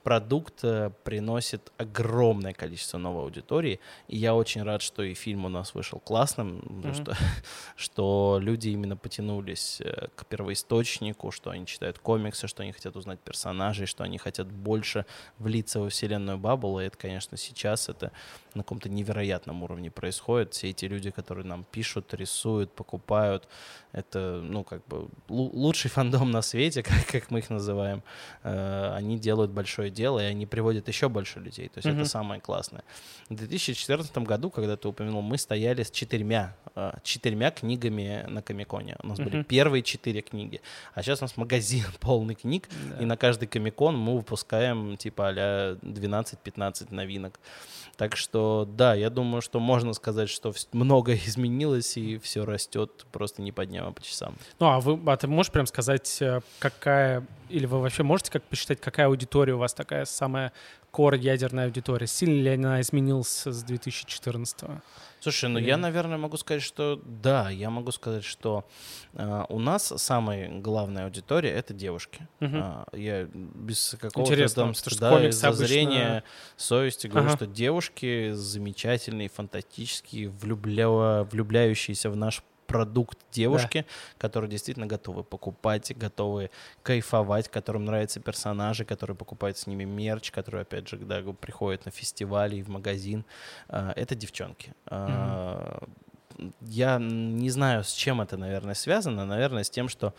[0.02, 5.48] продукт э, приносит огромное количество новой аудитории, и я очень рад, что и фильм у
[5.48, 6.94] нас вышел классным, потому Мгм.
[6.94, 7.16] что,
[8.12, 13.20] что люди именно потянулись э, к первоисточнику, что они читают комиксы, что они хотят узнать
[13.20, 15.06] персонажей, что они хотят больше
[15.38, 18.10] влиться во вселенную Баббл, и это, конечно, сейчас это
[18.54, 20.52] на каком-то невероятном уровне происходит.
[20.52, 23.48] Все эти люди, которые нам пишут, рисуют, покупают,
[23.92, 28.02] это, ну, как бы лу- лучший фандом на свете, как, как мы их называем.
[28.42, 31.68] Э, Они делают большое дело, и они приводят еще больше людей.
[31.68, 32.00] То есть Мгм.
[32.00, 32.82] это самое классное.
[33.30, 38.96] В 2014 году, когда ты упомянул, мы стояли с четырьмя, э, четырьмя книгами на Комиконе.
[39.02, 40.60] У нас были первые четыре книги.
[40.94, 42.68] А сейчас у нас магазин полный книг,
[43.00, 47.38] и на каждый Комикон мы выпускаем типа а 12-15 новинок.
[47.96, 53.42] Так что, да, я думаю, что можно сказать, что многое изменилось, и все растет просто
[53.42, 54.34] не по дням, а по часам.
[54.58, 58.42] Ну, а, вы, а ты можешь прям сказать, э, какая, или вы вообще можете как
[58.44, 60.52] посчитать, какая аудитория у вас такая самая
[60.90, 62.06] кор ядерная аудитория?
[62.06, 64.64] Сильно ли она изменилась с 2014
[65.22, 68.64] Слушай, ну Или- я, наверное, могу сказать, что да, я могу сказать, что
[69.14, 72.26] э, у нас самая главная аудитория это девушки.
[72.40, 72.60] Мгм.
[72.60, 76.24] А, я без какого-то там и комиксы обычно- зазрения
[76.56, 77.36] совести говорю, Ага.
[77.36, 80.88] что девушки замечательные, фантастические, влюбля...
[81.22, 83.84] влюбляющиеся в наш продукт девушки,
[84.18, 86.50] которые действительно готовы покупать, готовы
[86.82, 91.90] кайфовать, которым нравятся персонажи, которые покупают с ними мерч, которые, опять же, да, приходят на
[91.90, 93.24] фестивали и в магазин.
[93.68, 94.72] А, Это девчонки.
[94.86, 95.82] А,
[96.60, 99.26] Я не знаю, с чем это, наверное, связано.
[99.26, 100.14] Наверное, с тем, что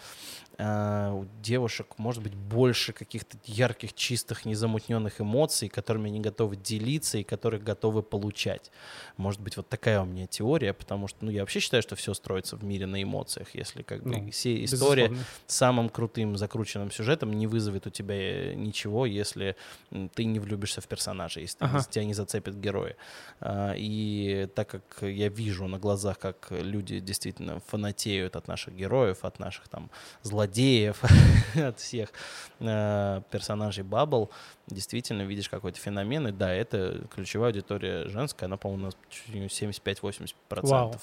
[0.60, 7.24] у девушек может быть больше каких-то ярких, чистых, незамутненных эмоций, которыми они готовы делиться и
[7.24, 8.72] которые готовы получать.
[9.18, 12.14] Может быть, вот такая у меня теория, потому что, ну, я вообще считаю, что все
[12.14, 13.56] строится в мире на эмоциях.
[13.56, 15.12] Если как бы Ну, все история
[15.48, 19.56] самым крутым закрученным сюжетом не вызовет у тебя э, ничего, если
[20.14, 21.84] ты не влюбишься в персонажа, если Ага.
[21.90, 22.96] тебя не зацепят герои.
[23.40, 29.26] А, И так как я вижу на глазах, как люди действительно фанатеют от наших героев,
[29.26, 29.90] от наших там
[30.22, 30.43] злодеев,
[31.56, 32.10] от всех
[32.60, 34.30] э, персонажей Баббл,
[34.68, 36.28] действительно видишь какой-то феномен.
[36.28, 40.34] И да, это ключевая аудитория женская, она, по-моему, у нас чуть ли не 75-80%.
[40.64, 40.96] Вау.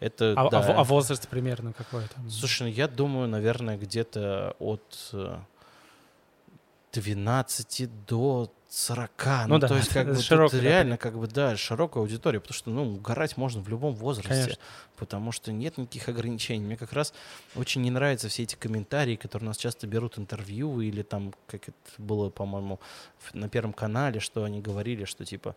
[0.00, 0.60] Это, А, а да.
[0.60, 2.28] во- а возраст примерно какой там?
[2.30, 5.38] Слушай, ну я думаю, наверное, где-то от э,
[6.94, 9.10] 12 до 40.
[9.26, 12.02] Ну, Ну да, то есть, как бы, тут широкая, да, реально, как бы, да, широкая
[12.02, 14.62] аудитория, потому что, ну, угорать можно в любом возрасте, Конечно.
[14.96, 16.64] потому что нет никаких ограничений.
[16.64, 17.14] Мне как раз
[17.54, 21.68] очень не нравятся все эти комментарии, которые у нас часто берут интервью, или там, как
[21.68, 22.80] это было, по-моему,
[23.32, 25.54] на Первом канале, что они говорили, что, типа,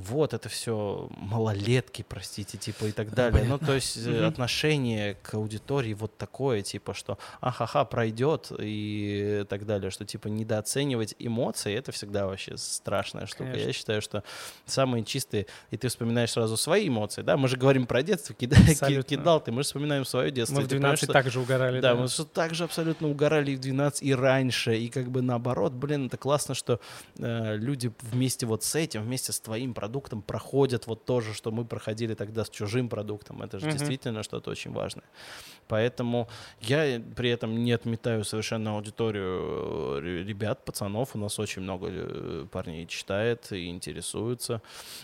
[0.00, 3.44] вот, это все малолетки, простите, типа, и так далее.
[3.44, 4.24] Ну, то есть Мгм.
[4.26, 11.14] отношение к аудитории вот такое, типа, что ахаха, пройдет и так далее, что, типа, недооценивать
[11.18, 13.44] эмоции, это всегда вообще страшная штука.
[13.50, 13.66] Конечно.
[13.66, 14.24] Я считаю, что
[14.66, 19.02] самые чистые, и ты вспоминаешь сразу свои эмоции, да, мы же говорим про детство, кида-
[19.04, 20.56] кидал ты, мы же вспоминаем свое детство.
[20.56, 21.80] Мы в ты понимаешь, 12 что- также угорали.
[21.80, 25.72] да, мы что также абсолютно угорали и в 12 и раньше, и как бы наоборот,
[25.72, 26.80] блин, это классно, что
[27.18, 31.50] э, люди вместе вот с этим, вместе с твоим продуктом проходят вот то же, что
[31.50, 33.42] мы проходили тогда с чужим продуктом.
[33.42, 33.76] Это же Мгм.
[33.76, 35.04] действительно что-то очень важное.
[35.68, 36.28] Поэтому
[36.60, 41.14] я при этом не отметаю совершенно аудиторию э, ре- ребят, пацанов.
[41.14, 44.60] У нас очень много э, парней читает и интересуются.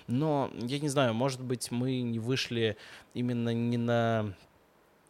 [0.08, 2.76] Но я не знаю, может быть, мы не вышли
[3.14, 4.34] именно не на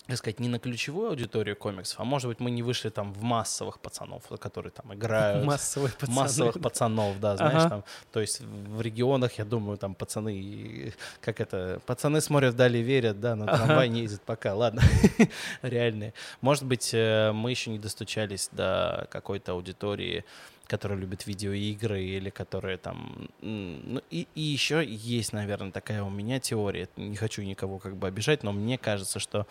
[0.06, 3.22] как сказать, не на ключевую аудиторию комиксов, а может быть, мы не вышли там в
[3.22, 5.44] массовых пацанов, которые там играют.
[5.44, 6.16] Массовые пацаны.
[6.16, 7.68] Массовых пацанов, да, знаешь, Ага.
[7.68, 13.20] там, то есть в регионах, я думаю, там пацаны, как это, пацаны смотрят вдали, верят,
[13.20, 14.82] да, на трамвай не ездят пока, ладно,
[15.62, 16.14] реальные.
[16.40, 20.24] Может быть, э, мы еще не достучались до какой-то аудитории,
[20.66, 23.28] которая любит видеоигры или которые там...
[23.40, 26.88] Ну, и, и еще есть, наверное, такая у меня теория.
[26.96, 29.46] Не хочу никого как бы обижать, но мне кажется, что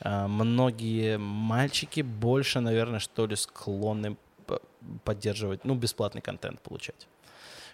[0.00, 4.16] а, многие мальчики больше, наверное, что ли, склонны
[5.04, 7.08] поддерживать, ну, бесплатный контент получать.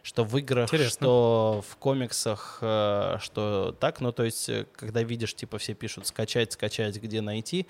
[0.03, 0.91] Что в играх, Интересно.
[0.91, 4.01] что в комиксах, э, что так.
[4.01, 7.69] Ну, то есть, э, когда видишь, типа, все пишут скачать, скачать, где найти,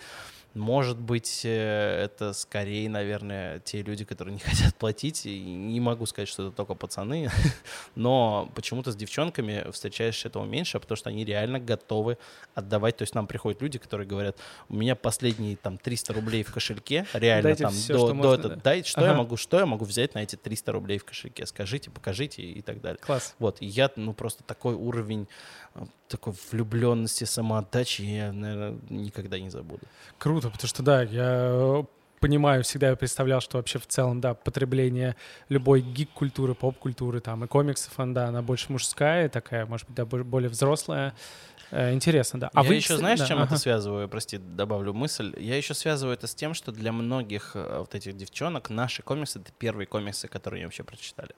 [0.55, 5.27] может быть, э, это скорее, наверное, те люди, которые не хотят платить.
[5.27, 7.31] И не могу сказать, что это только пацаны,
[7.95, 12.19] но почему-то с девчонками встречаешь этого меньше, потому что они реально готовы
[12.55, 12.97] отдавать.
[12.97, 14.37] То есть нам приходят люди, которые говорят,
[14.69, 18.15] у меня последние там 300 рублей в кошельке, реально Дайте там всё, до, что до
[18.15, 18.61] можно, этого, да.
[18.63, 19.19] дайте, что я Ага.
[19.19, 22.81] могу, что я могу взять на эти 300 рублей в кошельке, скажите, покажите и так
[22.81, 22.99] далее.
[23.01, 23.35] Класс.
[23.39, 25.29] Вот, и я, ну, просто такой уровень
[25.75, 29.83] э, такой влюбленности, самоотдачи я, наверное, никогда не забуду.
[30.19, 31.83] Круто, потому что, да, я э,
[32.21, 35.17] понимаю, всегда я представлял, что вообще в целом, да, потребление
[35.49, 40.07] любой гик-культуры, поп-культуры, там, и комиксов, она, да, она больше мужская, такая, может быть, да,
[40.07, 41.15] бо- более взрослая.
[41.73, 42.51] Э, Интересно, да.
[42.55, 43.47] А я вы, еще, знаешь, да, чем ага.
[43.47, 44.09] это связываю?
[44.09, 45.35] Прости, добавлю мысль.
[45.39, 49.39] Я еще связываю это с тем, что для многих э, вот этих девчонок наши комиксы—
[49.41, 51.35] это первые комиксы, которые они вообще прочитали.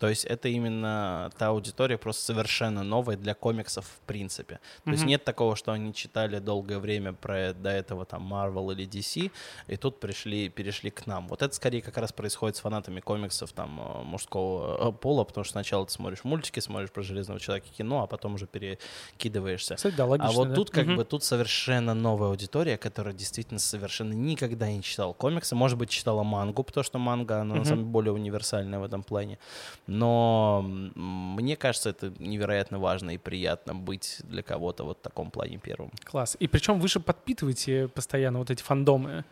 [0.00, 4.58] То есть это именно та аудитория просто совершенно новая для комиксов в принципе.
[4.84, 5.10] То есть Мгм.
[5.10, 9.30] нет такого, что они читали долгое время про до этого там Marvel или DC,
[9.68, 11.28] и тут пришли, перешли к нам.
[11.28, 15.44] Вот это скорее как раз происходит с фанатами комиксов там э, мужского э, пола, потому
[15.44, 19.74] что сначала ты смотришь мультики, смотришь про Железного Человека кино, а потом уже перекидываешься.
[19.76, 20.54] Кстати, да, логично, А вот да.
[20.54, 20.96] тут как Мгм.
[20.96, 25.54] бы тут совершенно новая аудитория, которая действительно совершенно никогда не читала комиксы.
[25.54, 27.64] Может быть, читала мангу, потому что манга, она на Мгм.
[27.66, 29.38] самом деле более универсальная в этом плане.
[29.90, 35.58] Но мне кажется, это невероятно важно и приятно быть для кого-то вот в таком плане
[35.58, 35.90] первым.
[36.04, 36.36] Класс.
[36.38, 39.24] И причем вы же подпитываете постоянно вот эти фандомы.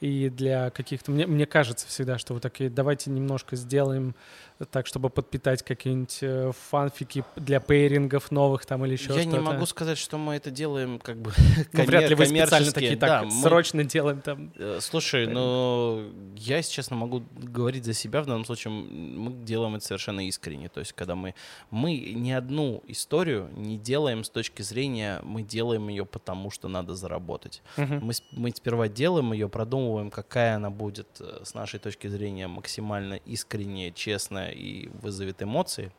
[0.00, 1.10] И для каких-то...
[1.10, 4.14] Мне, мне кажется всегда, что вы такие, давайте немножко сделаем
[4.70, 9.36] так, чтобы подпитать какие-нибудь э, фанфики для пейрингов новых там или еще Я что-то.
[9.36, 11.30] не могу сказать, что мы это делаем как бы
[11.72, 14.52] Ну, вряд ли вы специально такие, Да, так, мы- срочно делаем там.
[14.56, 18.22] Э, Слушай, ну, я, если честно, могу говорить за себя.
[18.22, 20.68] В данном случае мы делаем это совершенно искренне.
[20.68, 21.34] То есть, когда мы...
[21.70, 26.94] Мы ни одну историю не делаем с точки зрения, мы делаем ее потому, что надо
[26.94, 27.62] заработать.
[27.76, 28.00] Мгм.
[28.06, 33.14] Мы, мы сперва делаем ее, продумываем, какая она будет э, с нашей точки зрения максимально
[33.14, 35.92] искренняя, честная и вызовет эмоции.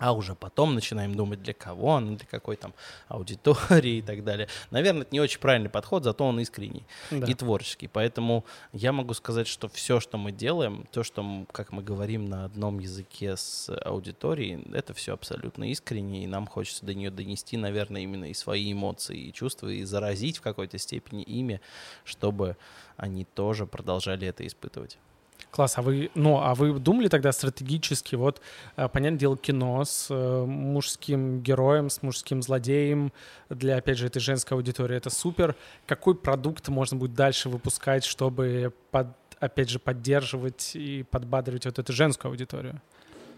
[0.00, 2.74] а уже потом начинаем думать, для кого оно, для какой там
[3.06, 4.48] аудитории и так далее.
[4.72, 7.24] Наверное, это не очень правильный подход, зато он искренний Да.
[7.28, 7.86] и творческий.
[7.86, 12.44] Поэтому я могу сказать, что все, что мы делаем, то, что, как мы говорим на
[12.44, 18.02] одном языке с аудиторией, это все абсолютно искренне, и нам хочется до нее донести, наверное,
[18.02, 21.60] именно и свои эмоции и чувства, и заразить в какой-то степени ими,
[22.02, 22.56] чтобы
[22.96, 24.98] они тоже продолжали это испытывать.
[25.54, 28.40] Класс, а вы, ну, а вы думали тогда стратегически, вот,
[28.74, 33.12] э, понятное дело, кино с э, мужским героем, с мужским злодеем
[33.50, 35.54] для, опять же, этой женской аудитории, это супер.
[35.86, 39.06] Какой продукт можно будет дальше выпускать, чтобы, под,
[39.38, 42.82] опять же, поддерживать и подбадривать вот эту женскую аудиторию?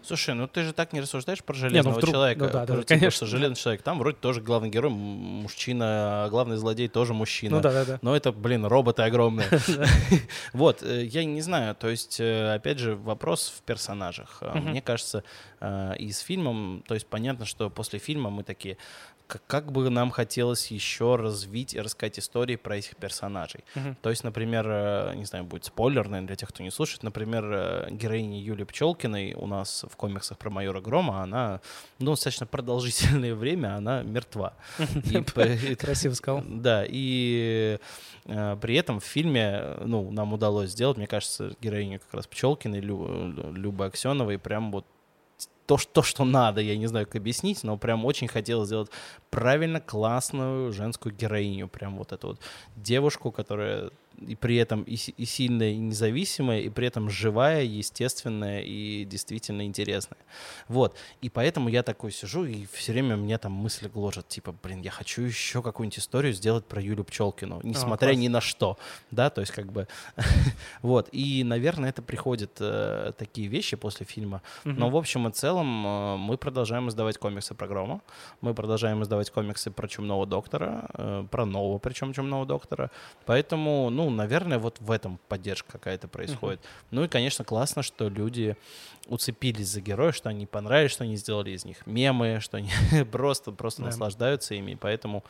[0.03, 2.45] Слушай, ну ты же так не рассуждаешь про железного вдруг- человека.
[2.45, 3.31] ну да, да, типа, конечно, что да.
[3.31, 3.81] железный человек.
[3.81, 7.57] Там вроде тоже главный герой мужчина, а главный злодей тоже мужчина.
[7.57, 7.99] Ну да-да-да.
[8.01, 9.47] Но это, блин, роботы огромные.
[10.53, 14.41] Вот, э, я не знаю, то есть, э, опять же, вопрос в персонажах.
[14.41, 14.69] Мгм.
[14.71, 15.23] Мне кажется,
[15.59, 18.77] э, и с фильмом, то есть понятно, что после фильма мы такие,
[19.27, 23.63] как, как бы нам хотелось еще развить и рассказать истории про этих персонажей.
[23.75, 23.97] Мгм.
[24.01, 27.43] То есть, например, э, не знаю, будет спойлер, наверное, для тех, кто не слушает, например,
[27.45, 31.61] э, героиня Юлии Пчелкиной у нас в комиксах про майора Грома, она,
[31.99, 34.53] ну, достаточно продолжительное время, она мертва.
[35.79, 36.43] Красиво сказал.
[36.45, 37.79] да, и
[38.25, 42.79] э, при этом в фильме, ну, нам удалось сделать, мне кажется, героиню как раз Пчелкиной,
[42.79, 44.85] Лю, Любы Аксеновой, прям вот
[45.67, 48.89] то, что, то, что надо, я не знаю, как объяснить, но прям очень хотел сделать
[49.29, 52.39] правильно классную женскую героиню, прям вот эту вот
[52.77, 58.61] девушку, которая и при этом и, и сильная, и независимая, и при этом живая, естественная
[58.61, 60.19] и действительно интересная.
[60.67, 60.95] Вот.
[61.21, 64.91] И поэтому я такой сижу, и все время мне там мысли гложат, типа, блин, я
[64.91, 68.19] хочу еще какую-нибудь историю сделать про Юлю Пчелкину, несмотря класс.
[68.19, 68.77] ни на что,
[69.11, 69.87] да, то есть как бы,
[70.81, 71.09] вот.
[71.11, 74.41] И, наверное, это приходят э, такие вещи после фильма.
[74.63, 78.01] Но в общем и целом э, мы продолжаем издавать комиксы про Грома,
[78.41, 82.89] мы продолжаем издавать комиксы про Чумного Доктора, э, про нового причем Чумного Доктора,
[83.25, 86.59] поэтому, ну, наверное, вот в этом поддержка какая-то происходит.
[86.91, 88.55] Ну и, конечно, классно, что люди
[89.07, 92.69] уцепились за героя, что они понравились, что они сделали из них мемы, что они
[93.11, 93.87] просто, просто Да.
[93.87, 95.23] наслаждаются ими, поэтому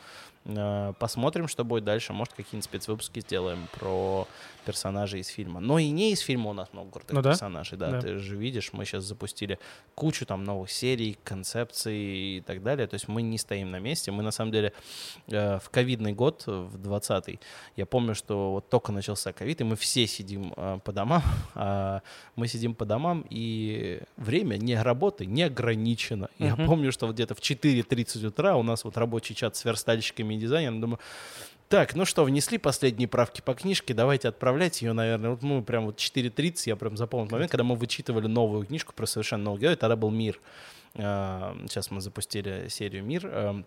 [0.98, 4.26] посмотрим, что будет дальше, может, какие-нибудь спецвыпуски сделаем про
[4.64, 5.60] персонажей из фильма.
[5.60, 7.30] Но и не из фильма у нас много крутых Ну да.
[7.30, 8.00] персонажей, да, Да.
[8.02, 9.58] ты же видишь, мы сейчас запустили
[9.94, 11.96] кучу там новых серий, концепций
[12.36, 14.72] и так далее, то есть мы не стоим на месте, мы на самом деле
[15.28, 17.40] э, в ковидный год, в 20-й,
[17.76, 21.22] я помню, что вот только начался ковид, и мы все сидим э, по домам,
[21.54, 22.02] а
[22.36, 26.28] мы сидим по домам, и время не работы не ограничено.
[26.38, 30.34] Я помню, что вот где-то в 4.30 утра у нас вот рабочий чат с верстальщиками
[30.38, 30.98] дизайнером, думаю,
[31.68, 35.30] так, ну что, внесли последние правки по книжке, давайте отправлять ее, наверное.
[35.30, 39.04] Вот мы прям вот 4.30, я прям запомнил момент, когда мы вычитывали новую книжку про
[39.04, 40.40] совершенно новый герой, тогда был «Мир».
[40.94, 43.66] А, Сейчас мы запустили серию «Мир», эм,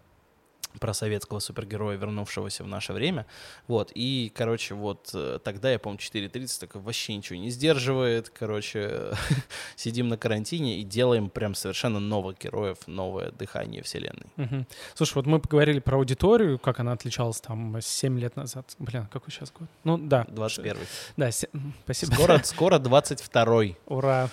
[0.80, 3.26] про советского супергероя, вернувшегося в наше время.
[3.68, 9.12] Вот, и, короче, вот э, тогда, я помню, 4.30, такой вообще ничего не сдерживает, короче,
[9.76, 14.28] сидим на карантине и делаем прям совершенно новых героев, новое дыхание вселенной.
[14.38, 14.68] Мгм.
[14.96, 18.66] Слушай, вот мы поговорили про аудиторию, как она отличалась там 7 лет назад.
[18.80, 19.68] Блин, какой сейчас год?
[19.84, 20.26] Ну да.
[20.30, 20.78] 21
[21.18, 21.50] Да, се-
[21.84, 22.14] спасибо.
[22.14, 24.30] Скоро, скоро 22 Ура.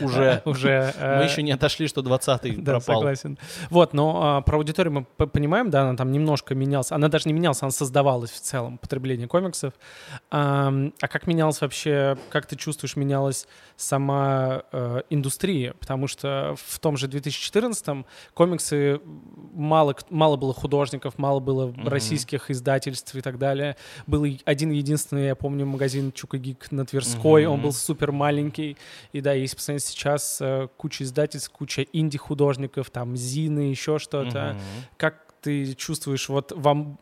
[0.00, 0.42] уже.
[0.44, 0.94] Уже.
[0.98, 2.96] Мы э, еще не отошли, что 20-й Да, пропал.
[3.00, 3.38] согласен.
[3.70, 5.26] Вот, но а, про аудиторию мы п-
[5.70, 6.92] да, она там немножко менялась.
[6.92, 9.72] Она даже не менялась, она создавалась в целом, потребление комиксов.
[10.30, 13.46] Ам, а как менялась вообще, как ты чувствуешь, менялась
[13.76, 15.74] сама э, индустрия?
[15.74, 19.00] Потому что в том же 2014-м комиксы
[19.52, 21.88] мало, мало было художников, мало было Мгм.
[21.88, 23.76] российских издательств и так далее.
[24.06, 27.62] Был один единственный, я помню, магазин Чука Гик на Тверской, он Мгм.
[27.62, 28.76] был супер маленький.
[29.12, 34.56] И да, если посмотреть сейчас, э, куча издательств, куча инди-художников, там, Зины, еще что-то.
[34.56, 34.84] Мгм.
[34.96, 36.98] Как ты чувствуешь, вот вам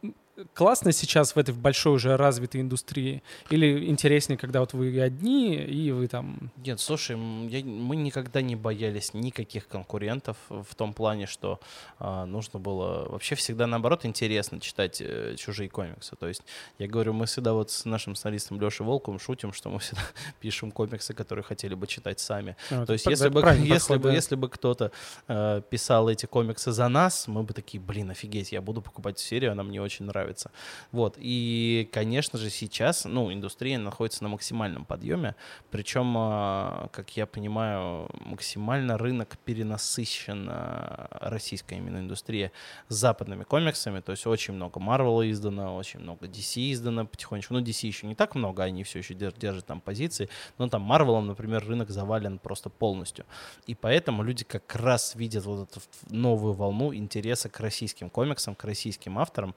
[0.54, 3.22] классно сейчас в этой большой уже развитой индустрии?
[3.50, 6.50] Или интереснее, когда вот вы одни, и вы там...
[6.56, 7.16] Нет, слушай,
[7.48, 11.60] я- мы никогда не боялись никаких конкурентов в том плане, что
[11.98, 13.08] а, нужно было...
[13.08, 16.16] Вообще всегда, наоборот, интересно читать э, чужие комиксы.
[16.16, 16.42] То есть,
[16.78, 20.02] я говорю, мы всегда вот с нашим сценаристом Лешей Волковым шутим, что мы всегда
[20.40, 22.56] пишем комиксы, которые хотели бы читать сами.
[22.70, 24.14] ну, То есть, если бы, если, подход, бы, да.
[24.14, 24.92] если бы кто-то
[25.26, 29.52] э, писал эти комиксы за нас, мы бы такие, блин, офигеть, я буду покупать серию,
[29.52, 30.27] она мне очень нравится.
[30.28, 30.50] Нравится.
[30.92, 31.16] Вот.
[31.18, 35.34] И, конечно же, сейчас, ну, индустрия находится на максимальном подъеме,
[35.70, 42.52] причем, а, как я понимаю, максимально рынок перенасыщен а, российская именно индустрия
[42.88, 47.54] западными комиксами, то есть очень много Marvel издано, очень много DC издано потихонечку.
[47.54, 50.90] Ну, DC еще не так много, они все еще держат, держат там позиции, но там
[50.90, 53.24] Marvel, например, рынок завален просто полностью.
[53.66, 58.64] И поэтому люди как раз видят вот эту новую волну интереса к российским комиксам, к
[58.64, 59.54] российским авторам.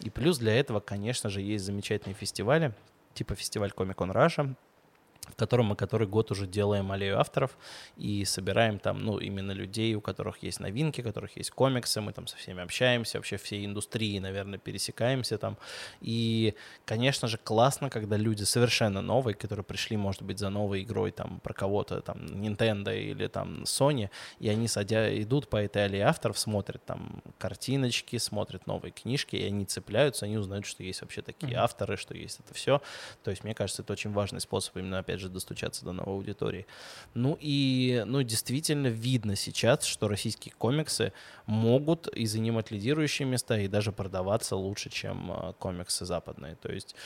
[0.00, 2.72] И плюс для этого, конечно же, есть замечательные фестивали,
[3.12, 4.54] типа фестиваль Comic-Con Russia,
[5.28, 7.56] в котором мы который год уже делаем аллею авторов
[7.96, 12.12] и собираем там, ну, именно людей, у которых есть новинки, у которых есть комиксы, мы
[12.12, 15.56] там со всеми общаемся, вообще всей индустрии, наверное, пересекаемся там.
[16.00, 16.54] И,
[16.84, 21.40] конечно же, классно, когда люди совершенно новые, которые пришли, может быть, за новой игрой там
[21.40, 24.10] про кого-то, там, Nintendo или там Sony,
[24.40, 29.44] и они садя, идут по этой аллее авторов, смотрят там картиночки, смотрят новые книжки, и
[29.44, 31.64] они цепляются, они узнают, что есть вообще такие mm-hmm.
[31.64, 32.80] авторы, что есть это все.
[33.22, 36.14] То есть, мне кажется, это очень важный способ именно, опять опять же, достучаться до новой
[36.14, 36.66] аудитории.
[37.14, 41.12] Ну и, ну, действительно видно сейчас, что российские комиксы
[41.46, 46.56] могут и занимать лидирующие места, и даже продаваться лучше, чем э, комиксы западные.
[46.56, 46.96] То есть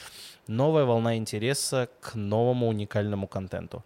[0.48, 3.84] новая волна интереса к новому уникальному контенту.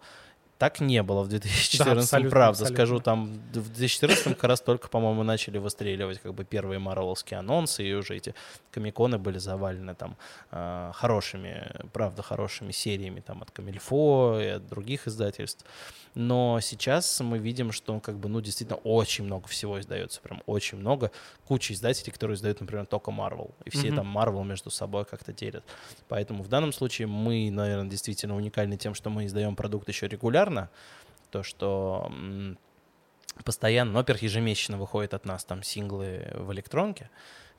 [0.63, 2.47] Так не было в 2014, да, правда.
[2.47, 2.75] Абсолютно.
[2.75, 7.83] Скажу, там в 2014 как раз только, по-моему, начали выстреливать как бы первые марвеловские анонсы,
[7.83, 8.33] и уже эти
[8.71, 10.15] комиконы были завалены там
[10.51, 15.65] э, хорошими, правда, хорошими сериями там от Камильфо и от других издательств.
[16.15, 20.77] Но сейчас мы видим, что как бы, ну, действительно очень много всего издается, прям очень
[20.77, 21.11] много.
[21.47, 23.51] Куча издателей, которые издают, например, только Marvel.
[23.65, 23.95] И все mm-hmm.
[23.95, 25.63] там Marvel между собой как-то делят.
[26.07, 30.69] Поэтому в данном случае мы, наверное, действительно уникальны тем, что мы издаем продукт еще регулярно.
[31.31, 32.11] То, что
[33.43, 37.09] постоянно, ну, во-первых, ежемесячно выходят от нас там синглы в электронке.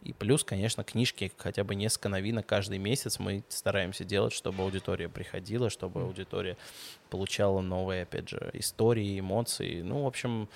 [0.04, 5.08] И плюс, конечно, книжки, хотя бы несколько новинок каждый месяц мы стараемся делать, чтобы аудитория
[5.08, 6.56] приходила, чтобы аудитория
[7.10, 9.82] получала новые, опять же, истории, эмоции.
[9.82, 10.48] Ну, в общем,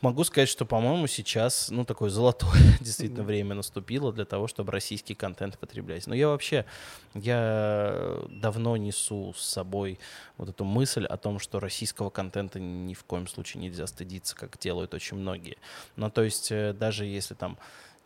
[0.00, 5.14] Могу сказать, что, по-моему, сейчас, ну, такое золотое действительно время наступило для того, чтобы российский
[5.14, 6.06] контент потреблять.
[6.06, 6.64] Но я вообще,
[7.12, 9.98] я давно несу с собой
[10.38, 14.58] вот эту мысль о том, что российского контента ни в коем случае нельзя стыдиться, как
[14.58, 15.58] делают очень многие.
[15.96, 17.58] Ну, то есть, э, даже если там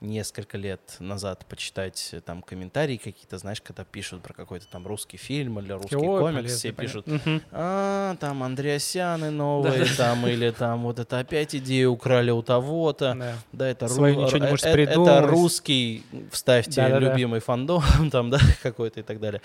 [0.04, 5.16] несколько лет назад почитать э, там комментарии какие-то, знаешь, когда пишут про какой-то там русский
[5.16, 7.06] фильм или русский Ой, комикс, полезно, все пишут,
[7.50, 13.14] а, там Андреасяны новые, да, там, или там вот это опять идею украли у того-то,
[13.18, 14.04] да, да это, ру...
[14.04, 17.46] э, э, это русский, вставьте да, да, любимый да.
[17.46, 19.40] фандом, там, да, какой-то и так далее.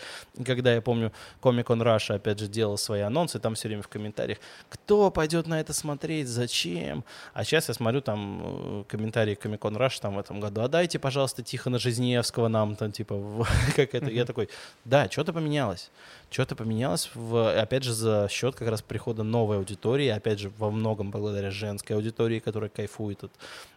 [0.46, 3.88] Когда я помню, Comic Con Russia, опять же, делал свои анонсы, там все время в
[3.88, 4.40] комментариях,
[4.70, 7.04] кто пойдет на это смотреть, зачем?
[7.34, 11.44] А сейчас я смотрю там комментарии Con Rush там в этом году, а дайте, пожалуйста,
[11.44, 13.46] Тихона Жизневского нам, там, типа,
[13.76, 14.10] как это.
[14.10, 14.50] Я такой,
[14.86, 15.92] да, что-то поменялось.
[16.30, 20.72] Что-то поменялось, в, опять же, за счет как раз прихода новой аудитории, опять же, во
[20.72, 23.32] многом благодаря женской аудитории, которая кайфует от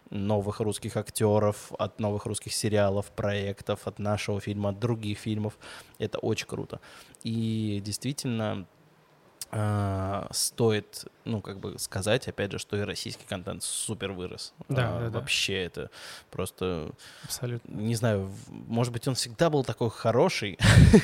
[0.09, 5.57] новых русских актеров, от новых русских сериалов, проектов, от нашего фильма, от других фильмов.
[5.99, 6.79] Это очень круто.
[7.23, 8.65] И действительно,
[9.55, 14.53] Uh, стоит, ну, как бы сказать, опять же, что и российский контент супер вырос.
[14.69, 15.59] Да, uh, да, вообще да.
[15.59, 15.89] это
[16.31, 16.91] просто...
[17.23, 17.71] Абсолютно.
[17.71, 20.57] Не знаю, может быть, он всегда был такой хороший.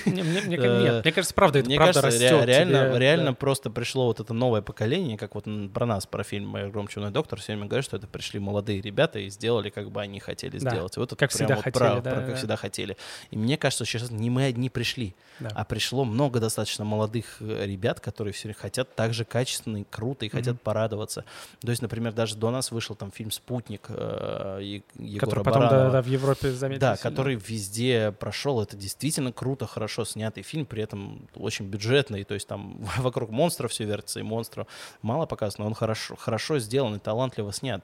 [0.05, 2.45] Не, мне, мне, нет, мне кажется, правда, это мне правда кажется, растет.
[2.45, 3.33] Реально, тебе, реально да.
[3.33, 7.39] просто пришло вот это новое поколение, как вот про нас, про фильм «Моя громче доктор»,
[7.39, 10.69] все время говорят, что это пришли молодые ребята и сделали, как бы они хотели да.
[10.69, 10.97] сделать.
[10.97, 12.27] И вот как всегда вот хотели, про, да, про, да.
[12.27, 12.97] как всегда хотели.
[13.31, 15.49] И мне кажется, сейчас не мы одни пришли, да.
[15.55, 20.25] а пришло много достаточно молодых э, ребят, которые все хотят так же качественно и круто,
[20.25, 20.31] и mm-hmm.
[20.31, 21.23] хотят порадоваться.
[21.61, 25.89] То есть, например, даже до нас вышел там фильм «Спутник» э, Егора Который потом да,
[25.91, 26.79] да, в Европе заметили.
[26.79, 28.61] Да, который везде прошел.
[28.61, 32.23] Это действительно круто, хорошо снятый фильм, при этом очень бюджетный.
[32.23, 34.67] То есть там вокруг монстров все вертится, и монстров
[35.01, 37.83] мало показано, но он хорошо, хорошо сделан и талантливо снят.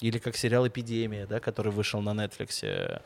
[0.00, 3.00] Или как сериал «Эпидемия», да, который вышел на Netflix.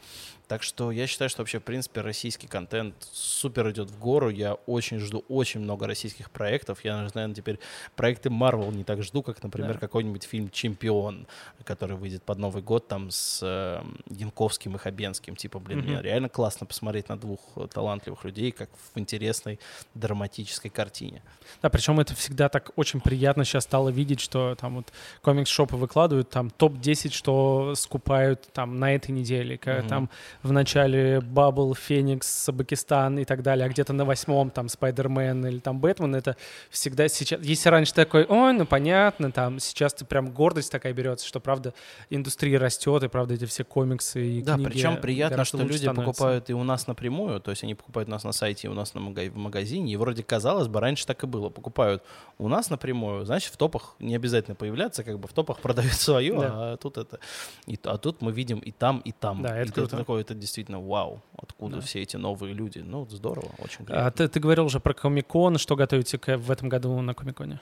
[0.51, 4.31] Так что я считаю, что вообще, в принципе, российский контент супер идет в гору.
[4.31, 6.85] Я очень жду очень много российских проектов.
[6.85, 7.61] Я, наверное, теперь
[7.95, 9.79] проекты Marvel не так жду, как, например, да.
[9.79, 11.29] какой-нибудь фильм «Чемпион»,
[11.63, 15.37] который выйдет под Новый год там с э, Янковским и Хабенским.
[15.37, 15.85] Типа, блин, mm-hmm.
[15.85, 17.41] мне реально классно посмотреть на двух
[17.73, 19.61] талантливых людей, как в интересной
[19.95, 21.23] драматической картине.
[21.63, 24.93] Да, причем это всегда так очень приятно сейчас стало видеть, что там вот
[25.23, 29.89] комикс-шопы выкладывают там топ-10, что скупают там на этой неделе, mm-hmm.
[29.89, 30.11] там
[30.43, 35.59] в начале Бабл, Феникс, Сабакистан и так далее, а где-то на восьмом там Спайдермен или
[35.59, 36.37] там Бэтмен, это
[36.71, 37.41] всегда сейчас...
[37.43, 41.75] Если раньше такой, ой, ну понятно, там сейчас ты прям гордость такая берется, что, правда,
[42.09, 46.03] индустрия растет, и, правда, эти все комиксы и Да, книги причем приятно, что люди становятся.
[46.05, 48.75] покупают и у нас напрямую, то есть они покупают у нас на сайте и у
[48.75, 52.03] нас на в магазине, и вроде казалось бы, раньше так и было, покупают
[52.39, 56.39] у нас напрямую, значит, в топах не обязательно появляться, как бы в топах продают свое,
[56.41, 56.73] Да.
[56.73, 57.19] а тут это,
[57.67, 59.43] и, а тут мы видим и там, и там.
[59.43, 59.97] Да, это и круто.
[59.97, 61.83] такое, это действительно вау, откуда Да.
[61.83, 64.11] все эти новые люди, ну, здорово, очень А приятно.
[64.13, 67.61] ты, ты говорил уже про Комикон, что готовите к- в этом году на Комиконе?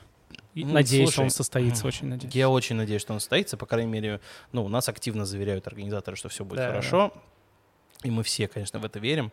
[0.54, 2.34] Ну, Надеюсь, слушай, он состоится, очень надеюсь.
[2.34, 3.56] Я очень надеюсь, что он состоится.
[3.56, 4.20] По крайней мере,
[4.52, 7.12] ну, у нас активно заверяют организаторы, что все будет Да, хорошо.
[8.02, 9.30] И мы все, конечно, в это верим.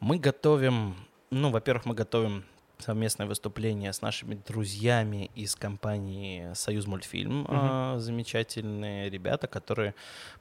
[0.00, 0.94] Мы готовим,
[1.30, 2.44] ну, во-первых, мы готовим
[2.84, 7.46] совместное выступление с нашими друзьями из компании Союз мультфильм.
[7.48, 9.94] А, замечательные ребята, которые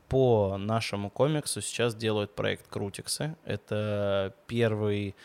[0.10, 3.36] по нашему комиксу сейчас делают проект Крутиксы.
[3.46, 5.16] Это первый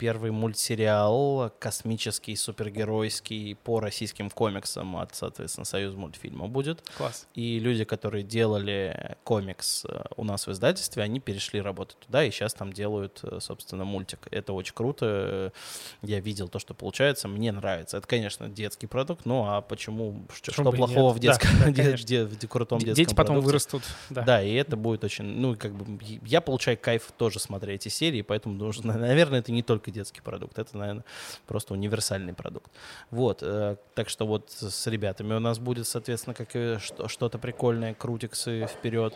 [0.00, 6.82] первый мультсериал космический, супергеройский по российским комиксам от, соответственно, Союз мультфильма будет.
[6.96, 7.26] Класс.
[7.34, 12.30] И люди, которые делали комикс э, у нас в издательстве, они перешли работать туда и
[12.30, 14.26] сейчас там делают, э, собственно, мультик.
[14.30, 15.52] Это очень круто.
[16.00, 17.28] Я видел то, что получается.
[17.28, 17.98] Мне нравится.
[17.98, 19.26] Это, конечно, детский продукт.
[19.26, 20.24] Ну а почему?
[20.32, 21.16] Что, что плохого нет?
[21.16, 23.46] в детском, да, де- де- в крутом детском Дети потом продукте?
[23.46, 23.82] вырастут.
[24.08, 24.22] Да.
[24.22, 24.42] Да.
[24.42, 28.54] и это будет очень, ну, как бы, я получаю кайф тоже смотря эти серии, поэтому
[28.54, 31.04] нужно, наверное, это не только детский продукт, это, наверное,
[31.46, 32.70] просто универсальный продукт.
[33.10, 36.50] Вот, э, так что вот с ребятами у нас будет, соответственно, как
[37.10, 39.14] что-то прикольное, крутиксы вперед.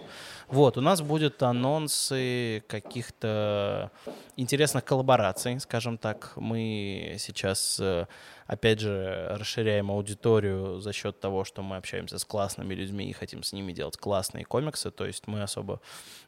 [0.48, 3.90] Вот, у нас будут анонсы каких-то
[4.36, 6.32] интересных коллабораций, скажем так.
[6.36, 8.06] Мы сейчас, э,
[8.46, 13.42] опять же, расширяем аудиторию за счет того, что мы общаемся с классными людьми и хотим
[13.42, 14.90] с ними делать классные комиксы.
[14.90, 15.80] То есть мы особо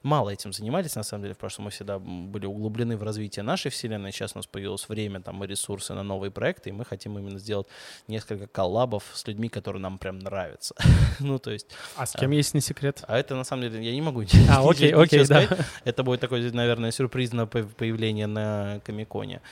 [0.02, 1.34] мало этим занимались, на самом деле.
[1.34, 4.12] В прошлом мы всегда были углублены в развитие нашей вселенной.
[4.12, 7.38] Сейчас у нас появилось время там, и ресурсы на новые проекты, и мы хотим именно
[7.38, 7.66] сделать
[8.08, 10.74] несколько коллабов с людьми, которые нам прям нравятся.
[11.20, 11.66] ну, то есть...
[11.96, 13.04] А с кем есть не секрет?
[13.08, 15.46] А это, на самом деле, я не могу А, окей, окей, да.
[15.84, 19.42] Это будет такой, наверное, сюрприз на появление на Комиконе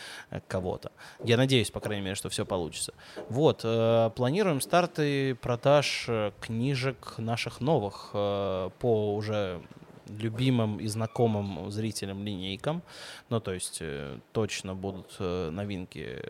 [0.48, 0.92] кого-то.
[1.22, 2.92] Я надеюсь, по крайней мере, что все получится.
[3.30, 9.60] Вот, э, планируем старты продаж э, книжек наших новых э, по уже
[10.08, 12.82] любимым и знакомым зрителям линейкам.
[13.28, 16.22] Ну, то есть э, точно будут э, новинки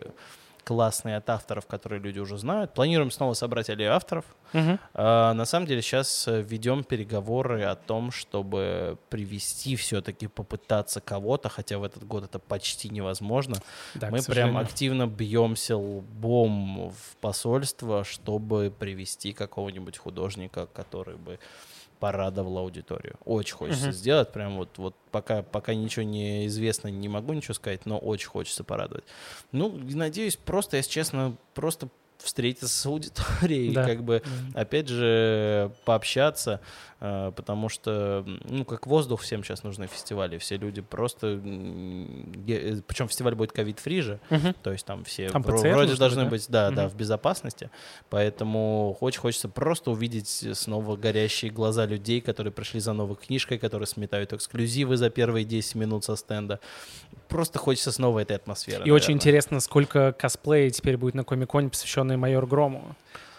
[0.65, 2.73] классные от авторов, которые люди уже знают.
[2.73, 4.25] Планируем снова собрать аллею авторов.
[4.51, 4.79] Мгм.
[4.93, 11.49] А, На самом деле сейчас э, ведем переговоры о том, чтобы привести все-таки, попытаться кого-то,
[11.49, 13.57] хотя в этот год это почти невозможно.
[13.93, 21.39] Да, Мы прям активно бьемся лбом в посольство, чтобы привести какого-нибудь художника, который бы
[21.99, 23.15] порадовал аудиторию.
[23.25, 23.93] Очень хочется Мгм.
[23.93, 28.27] сделать, прям вот, вот пока, пока ничего не известно, не могу ничего сказать, но очень
[28.27, 29.03] хочется порадовать.
[29.51, 33.85] Ну, надеюсь, просто, если честно, просто встретиться с аудиторией, Да.
[33.85, 34.51] как бы Мгм.
[34.55, 36.61] опять же, пообщаться,
[36.99, 41.39] потому что, ну, как воздух всем сейчас нужны фестивали, все люди просто,
[42.87, 44.53] причем фестиваль будет ковид-фри же, Мгм.
[44.63, 46.91] то есть там все Там вроде нужно должны быть, быть, да, да, Мгм.
[46.91, 47.69] в безопасности,
[48.09, 53.87] поэтому очень хочется просто увидеть снова горящие глаза людей, которые пришли за новой книжкой, которые
[53.87, 56.59] сметают эксклюзивы за первые 10 минут со стенда.
[57.27, 58.79] Просто хочется снова этой атмосферы.
[58.85, 59.13] И очень наверное.
[59.15, 62.95] интересно, сколько косплея теперь будет на Комиконе, посвященный Майор Грому.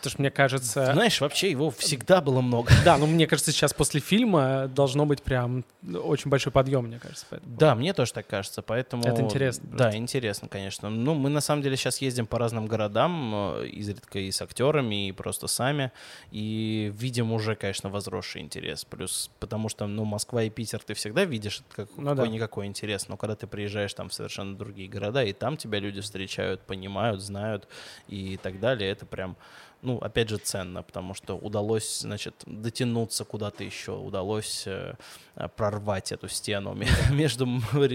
[0.07, 0.93] Потому что мне кажется...
[0.93, 2.73] Знаешь, вообще его всегда было много.
[2.85, 7.27] Да, ну мне кажется, сейчас после фильма должно быть прям очень большой подъем, мне кажется.
[7.29, 7.57] поэтому.
[7.57, 9.03] Да, мне тоже так кажется, поэтому...
[9.03, 9.99] Это интересно Да, просто.
[9.99, 10.91] интересно, конечно.
[10.91, 15.09] Ну, мы на самом деле сейчас ездим по разным городам, э, изредка и с актерами,
[15.09, 15.91] и просто сами,
[16.31, 18.85] и видим уже, конечно, возросший интерес.
[18.85, 22.15] Плюс, потому что, ну, Москва и Питер ты всегда видишь, как, Ну да.
[22.15, 26.01] какой-никакой интерес, но когда ты приезжаешь там в совершенно другие города, и там тебя люди
[26.01, 27.67] встречают, понимают, знают
[28.07, 29.37] и так далее, это прям
[29.83, 34.95] ну, опять же, ценно, потому что удалось, значит, дотянуться куда-то еще, удалось э,
[35.37, 37.47] э, прорвать эту стену ме- между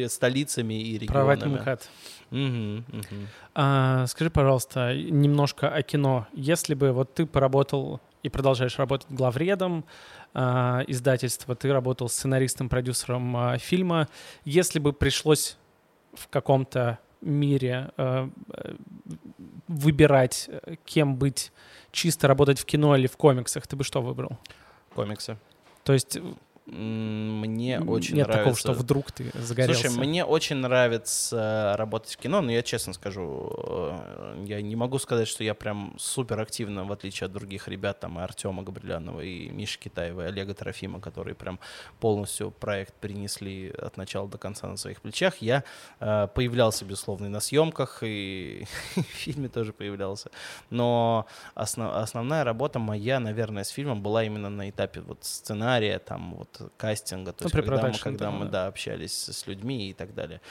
[0.09, 1.61] столицами и Прорвать регионами.
[1.61, 1.89] МКАД.
[2.29, 3.27] Мгм, мгм.
[3.55, 6.27] А, скажи, пожалуйста, немножко о кино.
[6.33, 9.83] Если бы вот ты поработал и продолжаешь работать главредом
[10.33, 14.07] а, издательства, ты работал сценаристом, продюсером а, фильма,
[14.45, 15.57] если бы пришлось
[16.13, 18.29] в каком-то мире э,
[19.67, 21.51] выбирать, э, кем быть,
[21.91, 24.37] чисто работать в кино или в комиксах, ты бы что выбрал?
[24.93, 25.37] Комиксы.
[25.83, 26.19] То есть
[26.71, 28.37] мне очень Нет нравится...
[28.37, 29.89] такого, что вдруг ты загорелся.
[29.89, 34.97] Слушай, мне очень нравится работать в кино, но я честно скажу, э, я не могу
[34.97, 39.19] сказать, что я прям супер активно, в отличие от других ребят, там, и Артема Габрилянова,
[39.19, 41.59] и Миши Китаева, и Олега Трофима, которые прям
[41.99, 45.37] полностью проект принесли от начала до конца на своих плечах.
[45.41, 45.65] Я
[45.99, 48.65] э, появлялся, безусловно, и на съемках, и
[48.95, 50.31] в фильме тоже появлялся.
[50.69, 56.35] Но основ- основная работа моя, наверное, с фильмом была именно на этапе вот сценария, там,
[56.35, 60.13] вот кастинга, то Ну, есть когда мы, когда мы, да, общались с людьми и так
[60.13, 60.41] далее.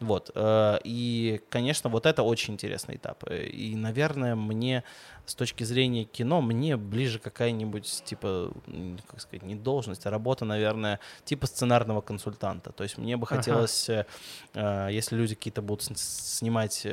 [0.00, 0.30] Вот.
[0.34, 3.24] э, И, конечно, вот это очень интересный этап.
[3.28, 4.82] Э, И, наверное, мне
[5.26, 8.52] с точки зрения кино, мне ближе какая-нибудь, типа,
[9.06, 12.72] как сказать, не должность, а работа, наверное, типа сценарного консультанта.
[12.72, 13.36] То есть мне бы Ага.
[13.36, 14.06] хотелось, э,
[14.54, 16.86] э, если люди какие-то будут снимать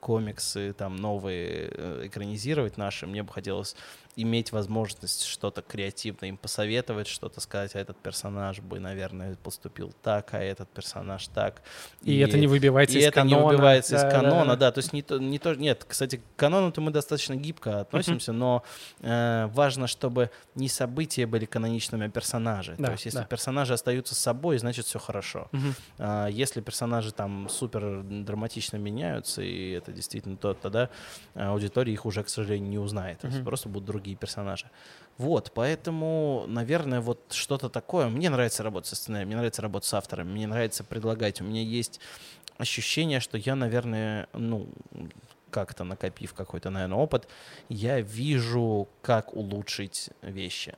[0.00, 3.76] комиксы, там, новые, экранизировать наши, мне бы хотелось
[4.16, 10.34] иметь возможность что-то креативно им посоветовать, что-то сказать, а этот персонаж бы, наверное, поступил так,
[10.34, 11.62] а этот персонаж так.
[12.02, 13.36] И, это не выбивается и из это канона.
[13.36, 14.56] не выбивается из Да, да, канона, да.
[14.56, 18.32] да, то есть не то, не то, нет, кстати, к канону-то мы достаточно гибко относимся,
[18.32, 18.62] но
[19.00, 22.74] э, важно, чтобы не события были каноничными, а персонажи.
[22.78, 23.24] Да, то есть если да.
[23.24, 25.48] персонажи остаются собой, значит все хорошо.
[25.52, 25.74] Мгм.
[25.98, 30.88] А если персонажи там супер драматично меняются, и это действительно то, тогда
[31.34, 33.22] аудитория их уже, к сожалению, не узнает.
[33.22, 33.44] Мгм.
[33.44, 34.66] просто будут другие персонажи.
[35.20, 38.08] Вот, поэтому, наверное, вот что-то такое.
[38.08, 41.42] Мне нравится работать со сценарием, мне нравится работать с авторами, мне нравится предлагать.
[41.42, 42.00] У меня есть
[42.56, 44.70] ощущение, что я, наверное, ну,
[45.50, 47.28] как-то накопив какой-то, наверное, опыт,
[47.68, 50.74] я вижу, как улучшить вещи.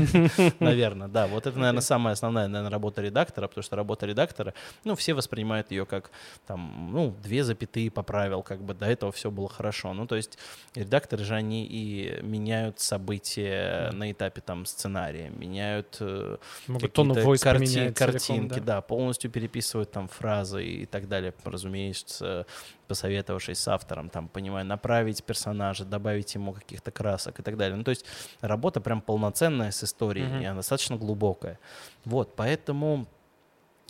[0.60, 1.26] Наверное, да.
[1.26, 4.54] Вот это, наверное, самая основная, наверное, работа редактора, потому что работа редактора,
[4.84, 6.10] ну, все воспринимают ее как,
[6.46, 9.92] там, ну, две запятые поправил, как бы до этого все было хорошо.
[9.92, 10.38] Ну, то есть
[10.74, 16.36] редакторы же, они и меняют события на этапе, там, сценария, меняют э,
[16.66, 18.80] какие-то картинки, да.
[18.80, 22.46] полностью переписывают там фразы и так далее, разумеется,
[22.88, 27.76] посоветовавшись с автором, там, понимаю, направить персонажа, добавить ему каких-то красок и так далее.
[27.76, 28.04] Ну, то есть
[28.40, 30.40] работа прям полноценная с историей, Мгм.
[30.42, 31.58] и она достаточно глубокая.
[32.04, 33.06] Вот, поэтому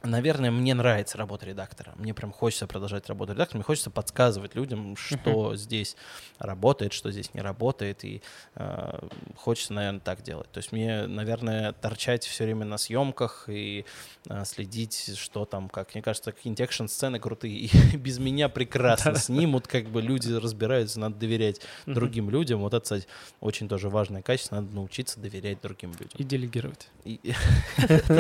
[0.05, 1.95] Наверное, мне нравится работа редактора.
[1.97, 3.61] Мне прям хочется продолжать работать редактором.
[3.61, 5.97] Мне хочется подсказывать людям, что здесь
[6.39, 8.05] работает, что здесь не работает.
[8.05, 8.23] И
[8.55, 10.51] э, хочется, наверное, так делать.
[10.53, 13.87] То есть мне, наверное, торчать все время на съемках и
[14.29, 15.95] э, следить, что там, как.
[15.95, 17.55] Мне кажется, какие-нибудь экшн-сцены крутые.
[17.55, 19.67] И без меня прекрасно снимут.
[19.67, 21.95] Как бы люди разбираются, надо доверять Мгм.
[21.95, 22.61] другим людям.
[22.61, 23.07] Вот это, кстати,
[23.41, 24.57] очень тоже важное качество.
[24.57, 26.11] Надо научиться доверять другим людям.
[26.17, 26.89] И делегировать.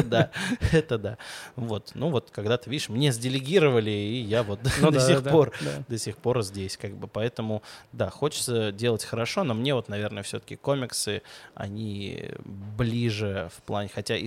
[0.04, 0.30] Да,
[0.72, 1.18] это да.
[1.56, 5.30] Вот, ну вот, когда-то, видишь, мне сделегировали, и я вот Ну до да, сих да,
[5.30, 5.84] пор, да.
[5.88, 7.62] до сих пор здесь, как бы, поэтому,
[7.92, 11.22] да, хочется делать хорошо, но мне вот, наверное, все-таки комиксы,
[11.54, 14.26] они ближе в плане, хотя и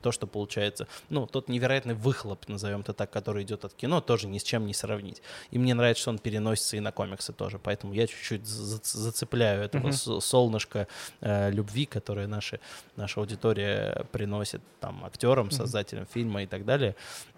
[0.00, 4.26] то, что получается, ну, тот невероятный выхлоп, назовем это так, который идет от кино, тоже
[4.28, 5.22] ни с чем не сравнить.
[5.50, 9.62] И мне нравится, что он переносится и на комиксы тоже, поэтому я чуть-чуть за- зацепляю
[9.62, 10.86] этого со- солнышко
[11.20, 12.60] э, любви, которое наши,
[12.96, 16.75] наша аудитория приносит там актерам, создателям фильма и так далее.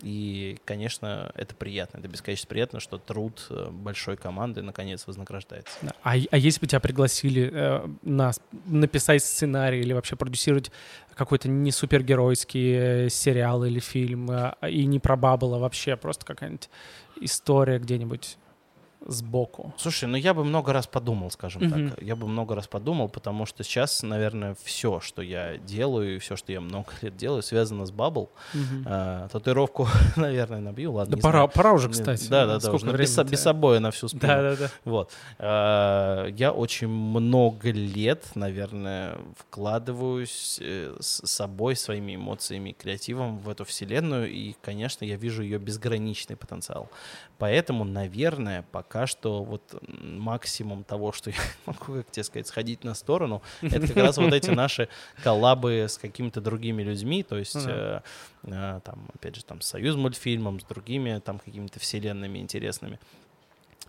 [0.02, 5.72] И, конечно, это приятно, это бесконечно приятно, что труд э, большой команды наконец вознаграждается.
[5.82, 5.92] Да.
[6.02, 10.70] А, а если бы тебя пригласили э, на, с- написать сценарий или вообще продюсировать
[11.14, 16.24] какой-то не супергеройский э, сериал или фильм, э, и не про Баббл, а вообще просто
[16.24, 16.70] какая-нибудь
[17.20, 18.36] история где-нибудь
[19.06, 19.72] сбоку?
[19.76, 21.90] Слушай, ну я бы много раз подумал, скажем Мгм.
[21.90, 22.02] так.
[22.02, 26.36] Я бы много раз подумал, потому что сейчас, наверное, все, что я делаю, и все,
[26.36, 28.30] что я много лет делаю, связано с Баббл.
[28.54, 28.84] Мгм.
[28.86, 31.16] А, татуировку, наверное, набью, ладно.
[31.16, 31.50] Да пора, знаю.
[31.54, 32.28] пора уже, кстати.
[32.28, 32.60] Да, да, да.
[32.60, 34.22] Сколько уже без, без обоя на всю спину.
[34.26, 34.70] Да, да, да.
[34.84, 35.12] Вот.
[35.38, 43.64] А, Я очень много лет, наверное, вкладываюсь э, с собой, своими эмоциями, креативом в эту
[43.64, 46.88] вселенную, и, конечно, я вижу ее безграничный потенциал.
[47.38, 49.62] Поэтому, наверное, пока что вот
[50.02, 51.36] максимум того, что я
[51.66, 54.88] могу, как тебе сказать, сходить на сторону, это как раз вот эти наши
[55.22, 58.00] коллабы с какими-то другими людьми, то есть Ну э,
[58.44, 62.98] э, там, опять же, там, с Союз мультфильмом, с другими там какими-то вселенными интересными.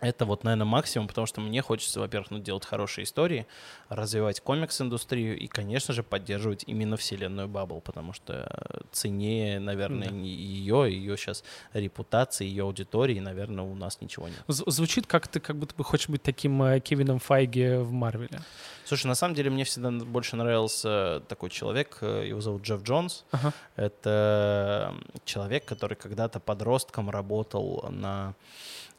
[0.00, 3.46] Это вот, наверное, максимум, потому что мне хочется, во-первых, ну, делать хорошие истории,
[3.88, 10.16] развивать комикс-индустрию и, конечно же, поддерживать именно вселенную Баббл, потому что э, ценнее, наверное, Да.
[10.16, 14.42] ее, ее сейчас репутации, ее аудитории, наверное, у нас ничего нет.
[14.48, 18.40] Звучит как ты как будто бы хочешь быть таким э, Кевином Файги в Марвеле.
[18.84, 23.24] Слушай, на самом деле мне всегда больше нравился такой человек, э, его зовут Джефф Джонс.
[23.30, 23.52] Ага.
[23.76, 24.94] Это
[25.24, 28.34] человек, который когда-то подростком работал на...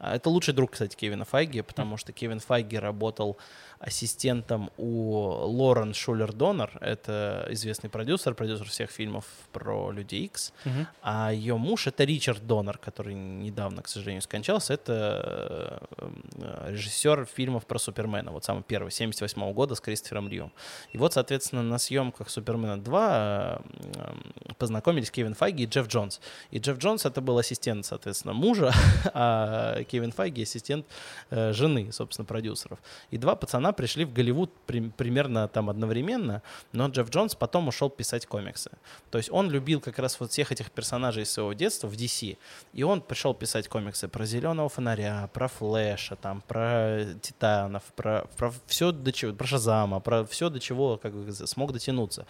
[0.02, 3.38] А, Это лучший друг, кстати, Кевина Файги, потому что Кевин Файги работал
[3.82, 6.72] ассистентом у Лорен Шулер Донор.
[6.82, 10.54] Это известный продюсер, продюсер всех фильмов про Люди Икс.
[10.66, 10.88] Мгм.
[11.02, 14.74] А ее муж это Ричард Донор, который недавно, к сожалению, скончался.
[14.74, 18.32] Это э, режиссер фильмов про Супермена.
[18.32, 20.52] Вот самый первый, 78 года с Кристофером Ривом.
[20.94, 23.60] И вот, соответственно, на съемках Супермена 2 э,
[23.96, 26.22] э, познакомились Кевин Файги и Джефф Джонс.
[26.52, 28.72] И Джефф Джонс это был ассистент, соответственно, мужа,
[29.14, 30.86] а Кевин Файги ассистент
[31.32, 32.80] э, жены, собственно, продюсеров.
[33.10, 36.42] И два пацана пришли в Голливуд при- примерно там одновременно,
[36.74, 38.72] но Джефф Джонс потом ушел писать комиксы.
[39.10, 42.38] То есть он любил как раз вот всех этих персонажей из своего детства в DC.
[42.74, 48.54] И он пришел писать комиксы про Зеленого фонаря, про Флэша, там, про Титанов, про, про
[48.68, 52.26] все до чего, про Шазама, про все до чего как бы, смог дотянуться.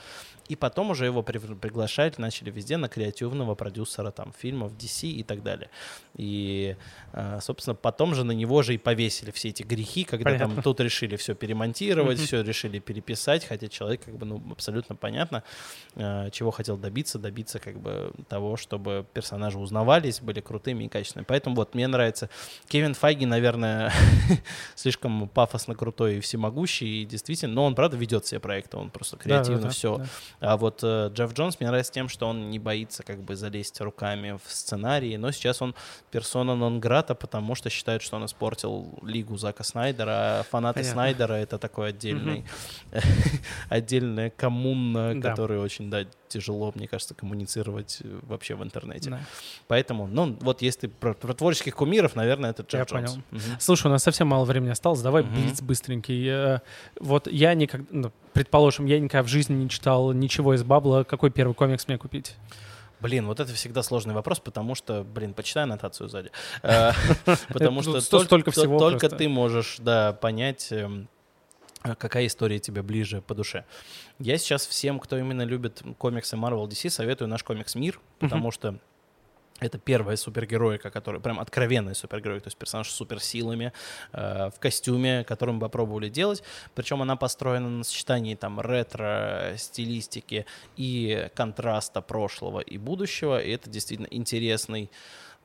[0.50, 5.24] И потом уже его при- приглашать начали везде на креативного продюсера там фильмов DC и
[5.24, 5.70] так далее.
[6.18, 6.76] И,
[7.14, 10.56] э, собственно, потом же на него же и повесили все эти грехи, когда Понятно.
[10.56, 12.26] там тут решили все перемонтировать, Мгм.
[12.28, 15.44] все решили переписать, хотя человек как бы ну абсолютно понятно,
[15.96, 21.26] э, чего хотел добиться, добиться как бы того, чтобы персонажи узнавались, были крутыми и качественными.
[21.28, 22.30] Поэтому вот мне нравится
[22.68, 23.92] Кевин Файги, наверное,
[24.76, 29.18] слишком пафосно крутой и всемогущий, и действительно, но он правда ведет все проекты, он просто
[29.18, 30.06] креативно Да-да-да, все да.
[30.40, 33.80] а вот э, Джефф Джонс мне нравится тем, что он не боится как бы залезть
[33.82, 35.76] руками в сценарии, но сейчас он
[36.12, 40.94] персона нон грата, потому что считает, что он испортил лигу Зака Снайдера, а фанаты Понятно.
[40.94, 42.46] Снайдера это такой отдельный,
[43.70, 45.30] отдельная коммуна, Да.
[45.32, 49.10] которой очень, да, тяжело, мне кажется, коммуницировать э, вообще в интернете.
[49.10, 49.20] Да.
[49.68, 53.12] Поэтому, ну, вот если про, про творческих кумиров, наверное, это Джефф Я Джонс.
[53.30, 53.44] понял.
[53.60, 55.02] Слушай, у нас совсем мало времени осталось.
[55.02, 55.34] Давай Мгм.
[55.34, 56.28] блиц быстренький.
[56.30, 56.60] Э,
[57.00, 61.04] Вот я никогда, ну, предположим, я никогда в жизни не читал ничего из Бабла.
[61.04, 62.36] Какой первый комикс мне купить?
[63.02, 66.30] Блин, вот это всегда сложный вопрос, потому что, блин, почитай аннотацию сзади.
[66.64, 66.92] Э,
[67.50, 71.10] Потому что ну, сто- толь- столько то- всего только ты можешь, да, понять, эм,
[71.82, 73.66] какая история тебе ближе по душе.
[74.20, 78.80] Я сейчас всем, кто именно любит комиксы Marvel DC, советую наш комикс «Мир», потому что
[79.62, 83.72] это первая супергероика, которая прям откровенная супергероика, то есть персонаж с суперсилами,
[84.12, 86.44] э, в костюме, который мы попробовали делать.
[86.74, 93.40] Причем она построена на сочетании там ретро стилистики и контраста прошлого и будущего.
[93.40, 94.90] И это действительно интересный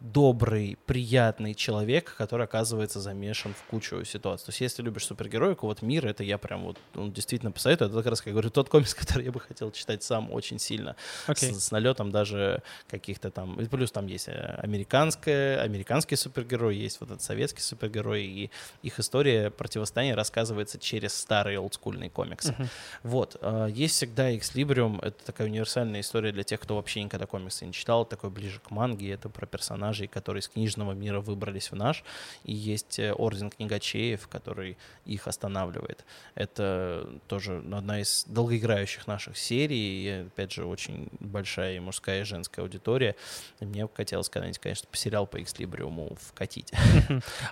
[0.00, 4.46] добрый, приятный человек, который оказывается замешан в кучу ситуаций.
[4.46, 7.88] То есть, если любишь супергероику, вот мир, это я прям вот ну, действительно посоветую.
[7.88, 10.58] Это как раз, как я говорю, тот комикс, который я бы хотел читать сам очень
[10.58, 11.52] сильно Окей.
[11.52, 13.58] с, с налетом даже каких-то там...
[13.60, 18.50] и Плюс там есть э, американская, американский супергерой, есть вот этот советский супергерой, и
[18.82, 22.52] их история противостояния рассказывается через старые олдскульные комиксы.
[22.52, 22.68] Мгм.
[23.02, 23.36] Вот.
[23.40, 27.72] э, Есть всегда X-Librium, это такая универсальная история для тех, кто вообще никогда комиксы не
[27.72, 29.46] читал, такой ближе к манге, это про
[29.86, 32.04] персонажей, которые из книжного мира выбрались в наш,
[32.44, 36.04] и есть э, Орден Книгачеев, который их останавливает.
[36.34, 42.24] Это тоже одна из долгоиграющих наших серий, и, опять же, очень большая и мужская, и
[42.24, 43.14] женская аудитория.
[43.60, 46.72] И мне хотелось когда-нибудь, конечно, по сериал по X-Librium вкатить.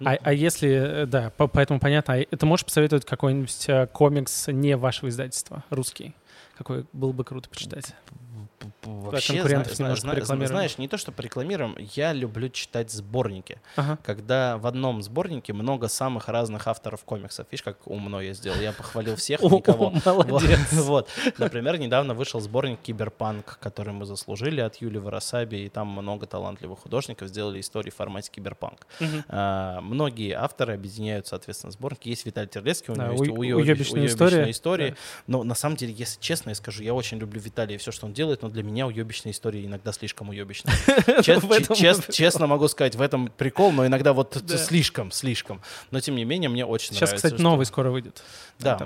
[0.04, 4.48] А, а если, э, да, по- поэтому понятно, а ты можешь посоветовать какой-нибудь э, комикс
[4.48, 6.14] не вашего издательства, русский?
[6.56, 7.94] Какой был бы круто почитать?
[8.84, 13.60] Вообще, конкурентов зна- зна- знаешь, не то, что порекламируем, я люблю читать сборники.
[13.76, 13.98] Ага.
[14.04, 17.46] Когда в одном сборнике много самых разных авторов комиксов.
[17.50, 18.58] Видишь, как умно я сделал?
[18.60, 19.92] Я похвалил всех, никого.
[20.04, 20.60] молодец.
[20.72, 21.08] Вот.
[21.38, 26.78] Например, недавно вышел сборник «Киберпанк», который мы заслужили от Юли Варасаби, и там много талантливых
[26.80, 28.86] художников сделали истории в формате киберпанк.
[29.28, 32.08] А, Многие авторы объединяют, соответственно, сборники.
[32.08, 34.50] Есть Виталий Терлецкий, у Да, него есть уебищные история.
[34.50, 34.94] истории.
[35.26, 38.06] Но на самом деле, если честно, я скажу, я очень люблю Виталия и все, что
[38.06, 40.74] он делает, но для меня уебищные истории иногда слишком уебищные.
[42.12, 45.60] Честно могу сказать, в этом прикол, но иногда вот слишком, слишком.
[45.90, 47.16] Но тем не менее, мне очень Сейчас, нравится.
[47.16, 48.22] кстати, что- новый скоро выйдет.
[48.60, 48.78] да,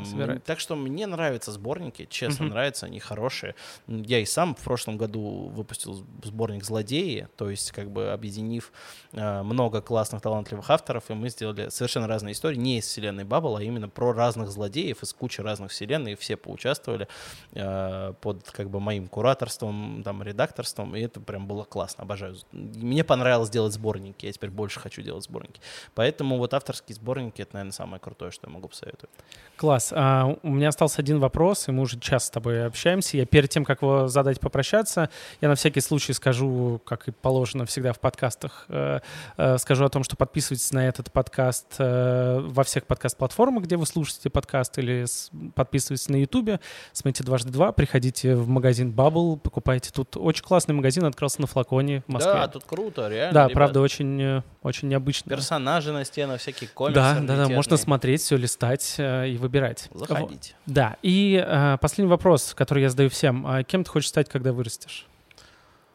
[0.45, 3.55] так что мне нравятся сборники, честно нравятся, они хорошие.
[3.87, 8.73] Я и сам в прошлом году выпустил сборник «Злодеи», то есть как бы объединив
[9.13, 13.57] э, много классных, талантливых авторов, и мы сделали совершенно разные истории, не из вселенной Баббл,
[13.57, 17.07] а именно про разных злодеев из кучи разных вселенной, и все поучаствовали
[17.53, 22.37] э, под как бы моим кураторством, авторством, там, редакторством, и это прям было классно, обожаю.
[22.53, 25.61] Мне понравилось делать сборники, я теперь больше хочу делать сборники.
[25.95, 29.11] Поэтому вот авторские сборники— это, наверное, самое крутое, что я могу посоветовать.
[29.57, 29.93] Класс.
[29.95, 33.17] А, у меня остался один вопрос, и мы уже час с тобой общаемся.
[33.17, 37.65] Я перед тем, как его задать, попрощаться, я на всякий случай скажу, как и положено
[37.67, 39.01] всегда в подкастах, э,
[39.37, 43.87] э, скажу о том, что подписывайтесь на этот подкаст э, во всех подкаст-платформах, где вы
[43.87, 46.61] слушаете подкаст, или с- подписывайтесь на Ютубе,
[46.93, 49.91] смотрите «Дважды два», приходите в магазин Bubble, покупайте.
[49.91, 52.35] Тут очень классный магазин, открылся на флаконе в Москве.
[52.35, 53.33] Да, тут круто, реально.
[53.33, 53.55] Да, ребят.
[53.55, 55.31] правда, очень, э, очень необычно.
[55.31, 56.95] Персонажи на стенах, всякие комиксы.
[56.95, 59.89] Да, да, да, можно смотреть, все листать э, и выбирать.
[59.95, 60.55] Заходите.
[60.67, 63.47] Да, и э, последний вопрос, который я задаю всем.
[63.47, 65.07] А кем ты хочешь стать, когда вырастешь?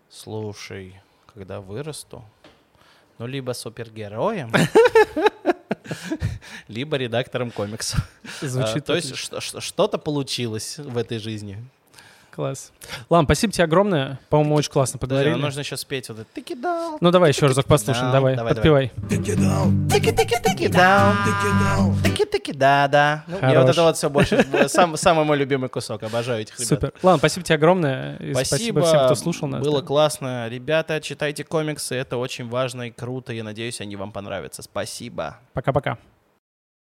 [0.09, 0.99] Слушай,
[1.31, 2.23] когда вырасту,
[3.19, 4.51] ну, либо супергероем,
[6.67, 7.97] либо редактором комикса.
[8.41, 11.63] Звучит То есть что-то получилось в этой жизни.
[12.36, 12.71] Класс.
[13.09, 14.19] Ладно, спасибо тебе огромное.
[14.29, 15.36] По-моему, очень классно Да, поговорили.
[15.36, 16.97] нужно еще спеть вот это «Таки дал».
[16.99, 18.91] Ну давай еще разок послушаем, Да, давай, давай, подпевай.
[19.09, 21.11] Take it down, Таки-таки-таки дал.
[21.11, 22.03] take it down.
[22.03, 23.23] Таки-таки, да-да.
[23.27, 23.69] Ну, Мне вот Хорош.
[23.75, 26.01] это вот все больше, сам- самый мой любимый кусок.
[26.03, 26.67] Обожаю этих ребят.
[26.67, 26.93] Супер.
[27.03, 28.17] Ладно, спасибо тебе огромное.
[28.17, 29.63] И Спасибо, всем, кто слушал нас.
[29.63, 29.88] Было да.
[29.88, 30.47] классно.
[30.49, 33.31] Ребята, читайте комиксы, это очень важно и круто.
[33.31, 34.63] Я надеюсь, они вам понравятся.
[34.63, 35.38] Спасибо.
[35.53, 35.97] Пока-пока.